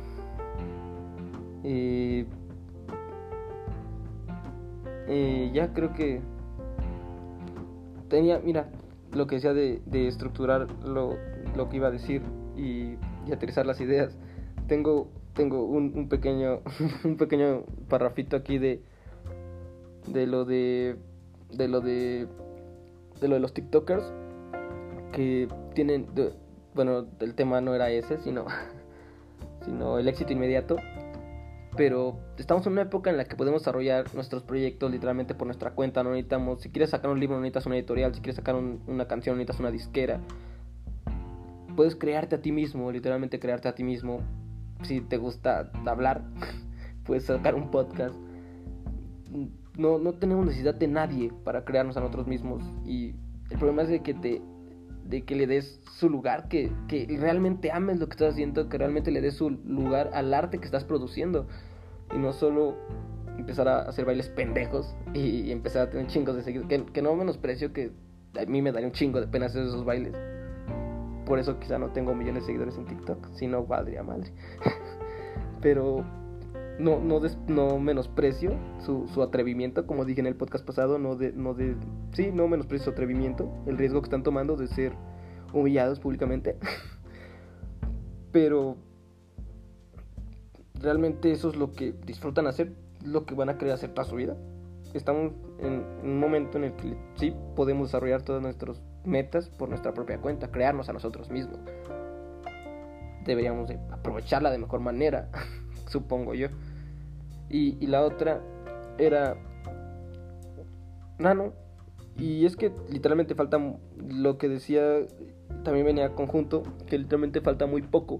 Y, 1.64 2.26
ya 5.54 5.74
creo 5.74 5.94
que 5.94 6.22
tenía, 8.10 8.40
mira, 8.40 8.70
lo 9.14 9.28
que 9.28 9.36
decía 9.36 9.54
de, 9.54 9.82
de 9.86 10.08
estructurar 10.08 10.68
lo, 10.84 11.18
lo, 11.56 11.70
que 11.70 11.78
iba 11.78 11.88
a 11.88 11.92
decir 11.92 12.22
y, 12.56 12.96
y 13.28 13.32
aterrizar 13.34 13.66
las 13.66 13.82
ideas. 13.82 14.18
Tengo, 14.68 15.10
tengo 15.34 15.64
un, 15.66 15.94
un 15.96 16.10
pequeño 16.10 16.62
un 17.04 17.18
pequeño 17.18 17.64
parrafito 17.90 18.36
aquí 18.38 18.58
de 18.58 18.82
de 20.08 20.26
lo 20.28 20.46
de 20.46 20.96
de 21.52 21.68
lo 21.68 21.82
de 21.82 22.28
de 23.20 23.28
lo 23.28 23.36
de 23.36 23.40
los 23.40 23.54
TikTokers 23.54 24.04
que 25.12 25.48
tienen 25.76 26.08
bueno, 26.74 27.06
el 27.20 27.36
tema 27.36 27.60
no 27.62 27.76
era 27.76 27.90
ese, 27.90 28.18
sino 28.18 28.46
sino 29.66 30.00
el 30.00 30.08
éxito 30.08 30.34
inmediato. 30.34 30.78
Pero 31.78 32.20
estamos 32.38 32.66
en 32.68 32.74
una 32.74 32.82
época 32.82 33.10
en 33.10 33.18
la 33.18 33.26
que 33.26 33.36
podemos 33.36 33.62
desarrollar 33.62 34.14
nuestros 34.14 34.44
proyectos 34.44 34.92
literalmente 34.92 35.36
por 35.36 35.48
nuestra 35.48 35.72
cuenta. 35.72 36.04
No 36.04 36.12
necesitamos, 36.12 36.62
si 36.62 36.70
quieres 36.70 36.90
sacar 36.90 37.10
un 37.12 37.20
libro, 37.20 37.36
no 37.36 37.42
necesitas 37.42 37.66
una 37.66 37.78
editorial. 37.78 38.14
Si 38.14 38.22
quieres 38.22 38.36
sacar 38.36 38.56
una 38.56 39.08
canción, 39.08 39.38
necesitas 39.38 39.60
una 39.60 39.72
disquera. 39.72 40.20
Puedes 41.76 41.96
crearte 41.96 42.36
a 42.36 42.42
ti 42.42 42.52
mismo, 42.52 42.92
literalmente 42.92 43.40
crearte 43.40 43.70
a 43.70 43.76
ti 43.76 43.84
mismo. 43.84 44.20
Si 44.84 45.00
te 45.00 45.18
gusta 45.18 45.72
hablar, 45.86 46.24
puedes 47.06 47.26
sacar 47.26 47.56
un 47.56 47.72
podcast 47.72 48.16
no, 49.78 49.98
no 49.98 50.14
tenemos 50.14 50.46
necesidad 50.46 50.76
de 50.76 50.88
nadie 50.88 51.32
para 51.44 51.64
crearnos 51.64 51.98
a 51.98 52.02
nosotros 52.02 52.28
mismos. 52.28 52.64
Y 52.86 53.16
el 53.50 53.58
problema 53.58 53.84
es 53.84 53.90
de 53.90 54.02
que 54.02 54.14
te 54.14 54.42
de 55.12 55.24
que 55.24 55.36
le 55.36 55.46
des 55.46 55.80
su 55.98 56.10
lugar, 56.10 56.48
que, 56.48 56.72
que 56.88 57.06
realmente 57.20 57.70
ames 57.70 58.00
lo 58.00 58.08
que 58.08 58.14
estás 58.14 58.34
haciendo, 58.34 58.70
que 58.70 58.78
realmente 58.78 59.12
le 59.12 59.20
des 59.20 59.36
su 59.36 59.50
lugar 59.50 60.10
al 60.14 60.34
arte 60.34 60.58
que 60.58 60.66
estás 60.66 60.86
produciendo. 60.86 61.48
Y 62.16 62.18
no 62.18 62.32
solo 62.32 62.78
empezar 63.38 63.68
a 63.68 63.82
hacer 63.82 64.06
bailes 64.06 64.30
pendejos 64.30 64.96
y, 65.14 65.52
empezar 65.52 65.88
a 65.88 65.90
tener 65.90 66.08
chingos 66.08 66.36
de 66.38 66.44
seguidores. 66.44 66.70
Que, 66.70 66.92
que 66.94 67.02
no 67.02 67.14
menosprecio 67.16 67.74
que 67.74 67.92
a 68.40 68.46
mí 68.46 68.62
me 68.62 68.72
daría 68.72 68.88
un 68.88 68.94
chingo 68.94 69.20
de 69.20 69.28
pena 69.28 69.48
hacer 69.48 69.64
esos 69.64 69.84
bailes. 69.84 70.16
Por 71.26 71.40
eso 71.40 71.60
quizá 71.60 71.78
no 71.78 71.92
tengo 71.92 72.16
millones 72.16 72.44
de 72.44 72.48
seguidores 72.48 72.78
en 72.78 72.86
TikTok, 72.86 73.28
si 73.34 73.48
no 73.48 73.66
valdría 73.66 74.04
madre. 74.04 74.32
Pero 75.62 76.06
no, 76.82 77.00
no, 77.00 77.22
no 77.48 77.80
menosprecio 77.80 78.58
su, 78.80 79.08
su, 79.14 79.22
atrevimiento, 79.22 79.86
como 79.86 80.04
dije 80.04 80.20
en 80.20 80.28
el 80.28 80.36
podcast 80.36 80.66
pasado, 80.66 80.98
no 80.98 81.16
de, 81.16 81.32
no 81.32 81.54
de, 81.54 81.76
sí, 82.14 82.32
no 82.34 82.48
menosprecio 82.48 82.86
su 82.86 82.90
atrevimiento, 82.92 83.52
el 83.68 83.78
riesgo 83.78 84.02
que 84.02 84.08
están 84.08 84.24
tomando 84.24 84.56
de 84.56 84.68
ser 84.68 84.94
humillados 85.54 86.00
públicamente. 86.00 86.58
Pero 88.32 88.78
realmente 90.80 91.32
eso 91.32 91.50
es 91.50 91.56
lo 91.56 91.72
que 91.72 91.94
disfrutan 92.06 92.48
hacer, 92.48 92.74
lo 93.06 93.26
que 93.26 93.36
van 93.36 93.50
a 93.50 93.58
querer 93.58 93.74
hacer 93.74 93.94
toda 93.94 94.06
su 94.06 94.16
vida. 94.16 94.36
Estamos 94.94 95.34
en, 95.60 95.86
un 96.04 96.20
momento 96.20 96.58
en 96.58 96.66
el 96.66 96.74
que 96.74 96.98
sí 97.16 97.34
podemos 97.56 97.90
desarrollar 97.90 98.24
todas 98.24 98.42
nuestras 98.42 98.82
metas 99.06 99.50
por 99.50 99.70
nuestra 99.70 99.94
propia 99.94 100.20
cuenta, 100.20 100.50
crearnos 100.52 100.90
a 100.90 100.94
nosotros 100.94 101.30
mismos. 101.30 101.60
Deberíamos 103.24 103.70
aprovecharla 103.92 104.50
de 104.50 104.58
mejor 104.58 104.80
manera, 104.80 105.30
supongo 105.88 106.34
yo. 106.34 106.48
Y, 107.52 107.86
la 107.88 108.02
otra 108.04 108.42
era 108.98 109.36
Nano. 111.20 111.54
Y 112.18 112.46
es 112.46 112.56
que 112.56 112.72
literalmente 112.90 113.36
falta 113.36 113.60
lo 113.98 114.38
que 114.38 114.48
decía, 114.48 114.82
también 115.64 115.86
venía 115.86 116.14
conjunto, 116.14 116.64
que 116.88 116.98
literalmente 116.98 117.42
falta 117.42 117.66
muy 117.66 117.82
poco. 117.82 118.20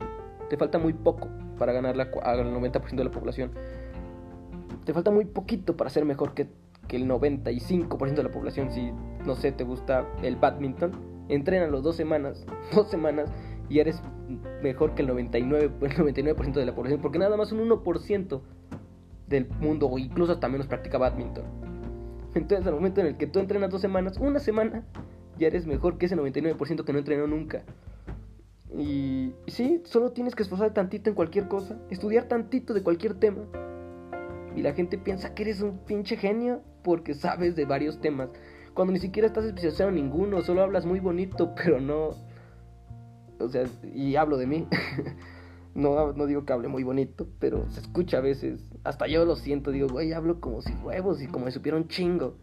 Te 0.50 0.58
falta 0.58 0.80
muy 0.80 0.94
poco 0.94 1.30
para 1.58 1.72
ganar 1.72 1.96
la, 1.96 2.10
al 2.24 2.54
90% 2.54 2.96
de 2.96 3.04
la 3.04 3.12
población. 3.12 3.52
Te 4.86 4.94
falta 4.94 5.12
muy 5.12 5.26
poquito 5.26 5.78
para 5.78 5.90
ser 5.90 6.04
mejor 6.04 6.34
que, 6.34 6.48
que 6.88 6.98
el 6.98 7.08
95% 7.08 8.16
de 8.16 8.24
la 8.24 8.32
población. 8.32 8.72
Si, 8.72 8.92
no 9.26 9.36
sé, 9.36 9.52
te 9.52 9.64
gusta 9.64 10.08
el 10.24 10.36
badminton, 10.36 10.92
los 11.70 11.84
dos 11.84 11.96
semanas, 11.96 12.46
dos 12.76 12.90
semanas, 12.90 13.32
y 13.70 13.80
eres 13.80 14.02
mejor 14.62 14.94
que 14.96 15.04
el 15.04 15.10
99%, 15.10 15.72
el 15.82 15.98
99 15.98 16.52
de 16.54 16.66
la 16.66 16.76
población. 16.76 17.02
Porque 17.02 17.20
nada 17.20 17.38
más 17.38 17.52
un 17.52 17.70
1% 17.70 18.42
del 19.32 19.48
mundo 19.60 19.88
o 19.88 19.98
incluso 19.98 20.34
hasta 20.34 20.48
menos 20.48 20.68
practica 20.68 21.00
badminton. 21.00 21.46
Entonces 22.36 22.68
al 22.68 22.74
momento 22.74 23.02
en 23.02 23.08
el 23.08 23.18
que 23.18 23.28
tú 23.28 23.40
entrenas 23.40 23.72
dos 23.72 23.82
semanas, 23.82 24.18
una 24.20 24.40
semana, 24.40 24.86
ya 25.40 25.48
eres 25.48 25.66
mejor 25.66 25.98
que 25.98 26.06
ese 26.06 26.16
99% 26.16 26.84
que 26.84 26.94
no 26.94 27.00
entrenó 27.00 27.26
nunca. 27.26 27.64
Y, 28.78 29.34
y 29.46 29.52
sí, 29.52 29.82
solo 29.86 30.12
tienes 30.12 30.36
que 30.36 30.44
esforzarte 30.44 30.76
tantito 30.76 31.10
en 31.10 31.16
cualquier 31.16 31.48
cosa, 31.48 31.78
estudiar 31.90 32.26
tantito 32.26 32.74
de 32.74 32.84
cualquier 32.84 33.16
tema. 33.16 33.42
Y 34.56 34.62
la 34.62 34.74
gente 34.74 34.98
piensa 34.98 35.34
que 35.34 35.44
eres 35.44 35.62
un 35.62 35.80
pinche 35.80 36.18
genio 36.18 36.62
porque 36.84 37.14
sabes 37.14 37.56
de 37.56 37.66
varios 37.66 38.00
temas. 38.00 38.30
Cuando 38.74 38.94
ni 38.94 39.00
siquiera 39.00 39.28
estás 39.28 39.46
especializado 39.46 39.90
en 39.90 39.96
ninguno, 39.96 40.42
solo 40.42 40.62
hablas 40.62 40.86
muy 40.86 41.00
bonito, 41.00 41.54
pero 41.56 41.82
no... 41.82 42.12
O 43.40 43.50
sea, 43.50 43.64
y 43.94 44.16
hablo 44.16 44.38
de 44.38 44.46
mí. 44.46 44.68
No, 45.74 46.12
no 46.14 46.26
digo 46.26 46.46
que 46.46 46.52
hable 46.52 46.68
muy 46.68 46.84
bonito, 46.84 47.28
pero 47.40 47.70
se 47.70 47.80
escucha 47.80 48.18
a 48.18 48.22
veces. 48.22 48.62
Hasta 48.84 49.08
yo 49.08 49.24
lo 49.26 49.36
siento, 49.36 49.72
digo, 49.72 49.88
güey, 49.88 50.12
hablo 50.12 50.42
como 50.42 50.62
si 50.62 50.74
huevos 50.84 51.22
y 51.22 51.28
como 51.28 51.46
si 51.46 51.54
supiera 51.54 51.78
un 51.78 51.88
chingo. 51.88 52.36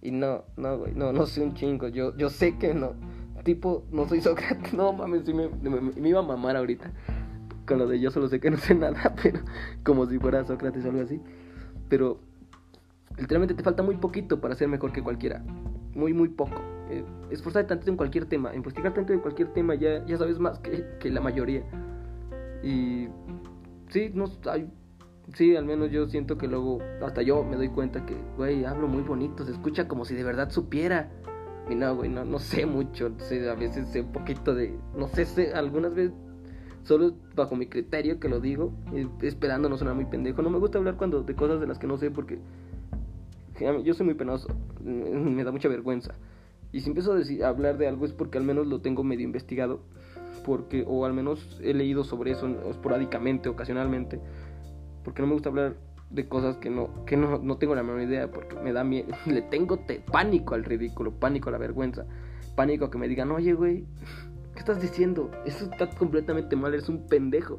Y 0.00 0.12
no, 0.12 0.44
no, 0.56 0.78
güey, 0.78 0.94
no, 0.94 1.12
no 1.12 1.26
soy 1.26 1.42
un 1.42 1.54
chingo. 1.54 1.88
Yo, 1.88 2.16
yo 2.16 2.30
sé 2.30 2.56
que 2.56 2.74
no. 2.74 2.92
Tipo, 3.44 3.84
no 3.90 4.06
soy 4.08 4.20
Sócrates. 4.20 4.72
No 4.74 4.92
mames, 4.92 5.24
sí 5.24 5.34
me, 5.34 5.48
me, 5.48 6.08
iba 6.08 6.20
a 6.20 6.22
mamar 6.22 6.56
ahorita. 6.56 6.92
Con 7.66 7.78
lo 7.78 7.88
de 7.88 7.98
yo 7.98 8.10
solo 8.10 8.28
sé 8.28 8.40
que 8.40 8.50
no 8.50 8.56
sé 8.56 8.74
nada, 8.76 9.14
pero 9.22 9.40
como 9.84 10.06
si 10.06 10.18
fuera 10.18 10.44
Sócrates 10.44 10.84
o 10.84 10.90
algo 10.90 11.02
así. 11.02 11.20
Pero 11.88 12.20
literalmente 13.16 13.54
te 13.54 13.62
falta 13.64 13.82
muy 13.82 13.96
poquito 13.96 14.40
para 14.40 14.54
ser 14.54 14.68
mejor 14.68 14.92
que 14.92 15.02
cualquiera. 15.02 15.42
Muy, 15.94 16.12
muy 16.12 16.28
poco. 16.28 16.60
Eh, 16.90 17.04
esforzarte 17.30 17.74
tanto 17.74 17.90
en 17.90 17.96
cualquier 17.96 18.26
tema, 18.26 18.54
investigar 18.54 18.94
tanto 18.94 19.12
en 19.12 19.20
cualquier 19.20 19.52
tema, 19.52 19.74
ya, 19.74 20.06
ya 20.06 20.16
sabes 20.16 20.38
más 20.38 20.60
que, 20.60 20.86
que 21.00 21.10
la 21.10 21.20
mayoría. 21.20 21.64
Y 22.62 23.08
sí, 23.90 24.10
no, 24.14 24.26
sí, 25.34 25.56
al 25.56 25.64
menos 25.64 25.90
yo 25.90 26.08
siento 26.08 26.38
que 26.38 26.48
luego, 26.48 26.80
hasta 27.02 27.22
yo 27.22 27.44
me 27.44 27.56
doy 27.56 27.68
cuenta 27.68 28.04
que, 28.04 28.16
güey, 28.36 28.64
hablo 28.64 28.88
muy 28.88 29.02
bonito, 29.02 29.44
se 29.44 29.52
escucha 29.52 29.88
como 29.88 30.04
si 30.04 30.14
de 30.14 30.24
verdad 30.24 30.50
supiera. 30.50 31.10
Y 31.70 31.74
no, 31.74 31.94
güey, 31.94 32.08
no, 32.08 32.24
no 32.24 32.38
sé 32.38 32.64
mucho, 32.66 33.12
sé, 33.18 33.48
a 33.48 33.54
veces 33.54 33.88
sé 33.88 34.00
un 34.00 34.12
poquito 34.12 34.54
de, 34.54 34.78
no 34.96 35.08
sé, 35.08 35.26
sé, 35.26 35.52
algunas 35.52 35.94
veces 35.94 36.12
solo 36.84 37.12
bajo 37.34 37.54
mi 37.54 37.66
criterio 37.66 38.18
que 38.18 38.30
lo 38.30 38.40
digo, 38.40 38.72
esperando 39.20 39.68
no 39.68 39.76
sonar 39.76 39.94
muy 39.94 40.06
pendejo. 40.06 40.40
No 40.40 40.48
me 40.48 40.58
gusta 40.58 40.78
hablar 40.78 40.96
cuando 40.96 41.22
de 41.22 41.34
cosas 41.34 41.60
de 41.60 41.66
las 41.66 41.78
que 41.78 41.86
no 41.86 41.98
sé 41.98 42.10
porque 42.10 42.38
yo 43.84 43.94
soy 43.94 44.06
muy 44.06 44.14
penoso, 44.14 44.48
me 44.84 45.44
da 45.44 45.52
mucha 45.52 45.68
vergüenza. 45.68 46.14
Y 46.72 46.80
si 46.80 46.88
empiezo 46.88 47.12
a, 47.12 47.16
decir, 47.16 47.44
a 47.44 47.48
hablar 47.48 47.78
de 47.78 47.88
algo 47.88 48.04
es 48.04 48.12
porque 48.12 48.38
al 48.38 48.44
menos 48.44 48.66
lo 48.66 48.80
tengo 48.80 49.02
medio 49.02 49.24
investigado 49.24 49.80
porque, 50.48 50.82
o 50.88 51.04
al 51.04 51.12
menos 51.12 51.60
he 51.62 51.74
leído 51.74 52.04
sobre 52.04 52.30
eso 52.30 52.48
esporádicamente, 52.70 53.50
ocasionalmente, 53.50 54.18
porque 55.04 55.20
no 55.20 55.28
me 55.28 55.34
gusta 55.34 55.50
hablar 55.50 55.76
de 56.08 56.26
cosas 56.26 56.56
que 56.56 56.70
no, 56.70 57.04
que 57.04 57.18
no, 57.18 57.36
no 57.38 57.58
tengo 57.58 57.74
la 57.74 57.82
menor 57.82 58.00
idea, 58.00 58.30
porque 58.30 58.56
me 58.56 58.72
da 58.72 58.82
miedo, 58.82 59.08
le 59.26 59.42
tengo 59.42 59.78
pánico 60.10 60.54
al 60.54 60.64
ridículo, 60.64 61.12
pánico 61.12 61.50
a 61.50 61.52
la 61.52 61.58
vergüenza, 61.58 62.06
pánico 62.56 62.86
a 62.86 62.90
que 62.90 62.96
me 62.96 63.08
digan, 63.08 63.30
oye, 63.30 63.52
güey, 63.52 63.84
¿qué 64.54 64.60
estás 64.60 64.80
diciendo? 64.80 65.30
Eso 65.44 65.66
está 65.66 65.90
completamente 65.90 66.56
mal, 66.56 66.72
eres 66.72 66.88
un 66.88 67.06
pendejo. 67.06 67.58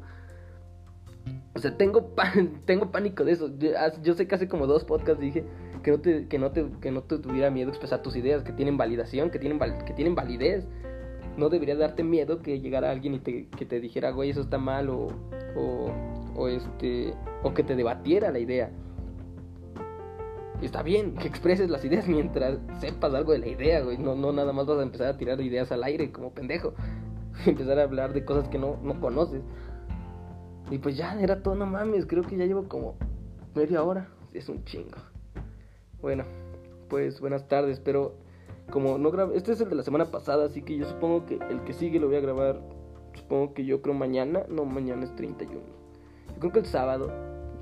O 1.54 1.60
sea, 1.60 1.76
tengo, 1.76 2.12
tengo 2.64 2.90
pánico 2.90 3.24
de 3.24 3.32
eso. 3.32 3.52
Yo, 4.02 4.14
sé 4.14 4.26
que 4.26 4.34
hace 4.34 4.48
como 4.48 4.66
dos 4.66 4.82
podcasts 4.84 5.20
dije 5.20 5.44
que 5.84 5.92
no 5.92 6.00
te, 6.00 6.26
que 6.26 6.40
no 6.40 6.50
te, 6.50 6.66
que 6.80 6.90
no 6.90 7.02
te 7.02 7.18
tuviera 7.18 7.52
miedo 7.52 7.68
expresar 7.68 8.02
tus 8.02 8.16
ideas, 8.16 8.42
que 8.42 8.52
tienen 8.52 8.76
validación, 8.76 9.30
que 9.30 9.38
tienen, 9.38 9.60
que 9.86 9.92
tienen 9.92 10.16
validez 10.16 10.66
no 11.36 11.48
debería 11.48 11.76
darte 11.76 12.02
miedo 12.02 12.40
que 12.40 12.60
llegara 12.60 12.90
alguien 12.90 13.14
y 13.14 13.18
te, 13.20 13.48
que 13.48 13.64
te 13.64 13.80
dijera, 13.80 14.10
güey, 14.10 14.30
eso 14.30 14.40
está 14.40 14.58
mal 14.58 14.88
o, 14.88 15.08
o, 16.36 16.48
este, 16.48 17.14
o 17.42 17.54
que 17.54 17.62
te 17.62 17.76
debatiera 17.76 18.30
la 18.30 18.38
idea. 18.38 18.70
Está 20.62 20.82
bien 20.82 21.14
que 21.14 21.26
expreses 21.26 21.70
las 21.70 21.84
ideas 21.84 22.06
mientras 22.06 22.58
sepas 22.80 23.14
algo 23.14 23.32
de 23.32 23.38
la 23.38 23.48
idea, 23.48 23.80
güey. 23.80 23.96
No, 23.96 24.14
no 24.14 24.32
nada 24.32 24.52
más 24.52 24.66
vas 24.66 24.78
a 24.78 24.82
empezar 24.82 25.08
a 25.08 25.16
tirar 25.16 25.40
ideas 25.40 25.72
al 25.72 25.82
aire 25.84 26.12
como 26.12 26.32
pendejo. 26.32 26.74
empezar 27.46 27.78
a 27.78 27.84
hablar 27.84 28.12
de 28.12 28.24
cosas 28.24 28.48
que 28.48 28.58
no, 28.58 28.78
no 28.82 29.00
conoces. 29.00 29.42
Y 30.70 30.78
pues 30.78 30.96
ya, 30.96 31.18
era 31.20 31.42
todo, 31.42 31.54
no 31.54 31.66
mames. 31.66 32.06
Creo 32.06 32.22
que 32.22 32.36
ya 32.36 32.44
llevo 32.44 32.68
como 32.68 32.96
media 33.54 33.82
hora. 33.82 34.08
Es 34.34 34.48
un 34.48 34.64
chingo. 34.64 34.98
Bueno, 36.00 36.24
pues 36.88 37.20
buenas 37.20 37.48
tardes. 37.48 37.78
Espero 37.78 38.14
como 38.70 38.98
no 38.98 39.10
grabé, 39.10 39.36
este 39.36 39.52
es 39.52 39.60
el 39.60 39.70
de 39.70 39.76
la 39.76 39.82
semana 39.82 40.06
pasada, 40.06 40.46
así 40.46 40.62
que 40.62 40.76
yo 40.76 40.86
supongo 40.86 41.26
que 41.26 41.38
el 41.50 41.62
que 41.64 41.72
sigue 41.72 42.00
lo 42.00 42.08
voy 42.08 42.16
a 42.16 42.20
grabar, 42.20 42.60
supongo 43.14 43.54
que 43.54 43.64
yo 43.64 43.82
creo 43.82 43.94
mañana, 43.94 44.44
no, 44.48 44.64
mañana 44.64 45.04
es 45.04 45.14
31. 45.16 45.60
Yo 45.60 46.38
creo 46.38 46.52
que 46.52 46.58
el 46.60 46.66
sábado, 46.66 47.10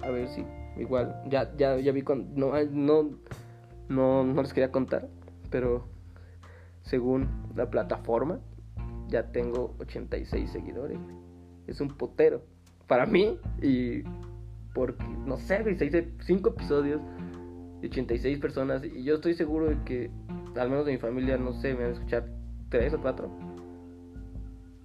a 0.03 0.11
ver 0.11 0.29
si, 0.29 0.45
igual, 0.77 1.23
ya, 1.29 1.55
ya, 1.57 1.79
ya 1.79 1.93
vi 1.93 2.03
cuando, 2.03 2.29
no, 2.35 2.53
no, 2.71 3.11
no, 3.89 4.25
no 4.25 4.43
les 4.43 4.53
quería 4.53 4.71
contar, 4.71 5.09
pero 5.51 5.85
según 6.83 7.29
la 7.55 7.71
plataforma, 7.71 8.41
ya 9.09 9.31
tengo 9.33 9.75
86 9.81 10.51
seguidores. 10.51 10.99
es 11.67 11.81
un 11.81 11.89
potero. 11.89 12.43
Para 12.87 13.05
mí, 13.07 13.39
y 13.63 14.03
porque, 14.75 15.05
no 15.27 15.37
sé, 15.37 15.77
se 15.77 15.85
hice 15.85 16.09
5 16.21 16.51
episodios 16.51 17.01
de 17.81 17.89
86 17.89 18.39
personas, 18.39 18.83
y 18.85 19.03
yo 19.05 19.17
estoy 19.17 19.35
seguro 19.35 19.67
de 19.67 19.83
que, 19.85 20.11
al 20.57 20.71
menos 20.71 20.87
de 20.87 20.93
mi 20.93 20.99
familia, 20.99 21.37
no 21.37 21.53
sé, 21.53 21.75
me 21.75 21.83
van 21.83 21.91
a 21.91 21.95
escuchar 21.95 22.29
3 22.71 22.95
o 22.95 23.01
4. 23.01 23.31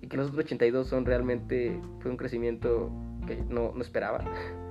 Y 0.02 0.08
que 0.08 0.18
los 0.18 0.28
otros 0.28 0.46
82 0.46 0.88
son 0.88 1.06
realmente, 1.06 1.80
fue 2.00 2.12
un 2.12 2.18
crecimiento 2.18 2.92
que 3.26 3.38
no, 3.50 3.72
no 3.74 3.82
esperaba. 3.82 4.24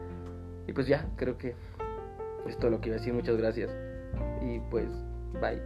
Y 0.65 0.73
pues 0.73 0.87
ya, 0.87 1.11
creo 1.17 1.37
que 1.37 1.57
es 2.47 2.57
todo 2.59 2.71
lo 2.71 2.81
que 2.81 2.89
iba 2.89 2.97
a 2.97 2.99
decir. 3.01 3.13
Muchas 3.13 3.37
gracias. 3.37 3.69
Y 4.41 4.61
pues, 4.71 4.89
bye. 5.41 5.61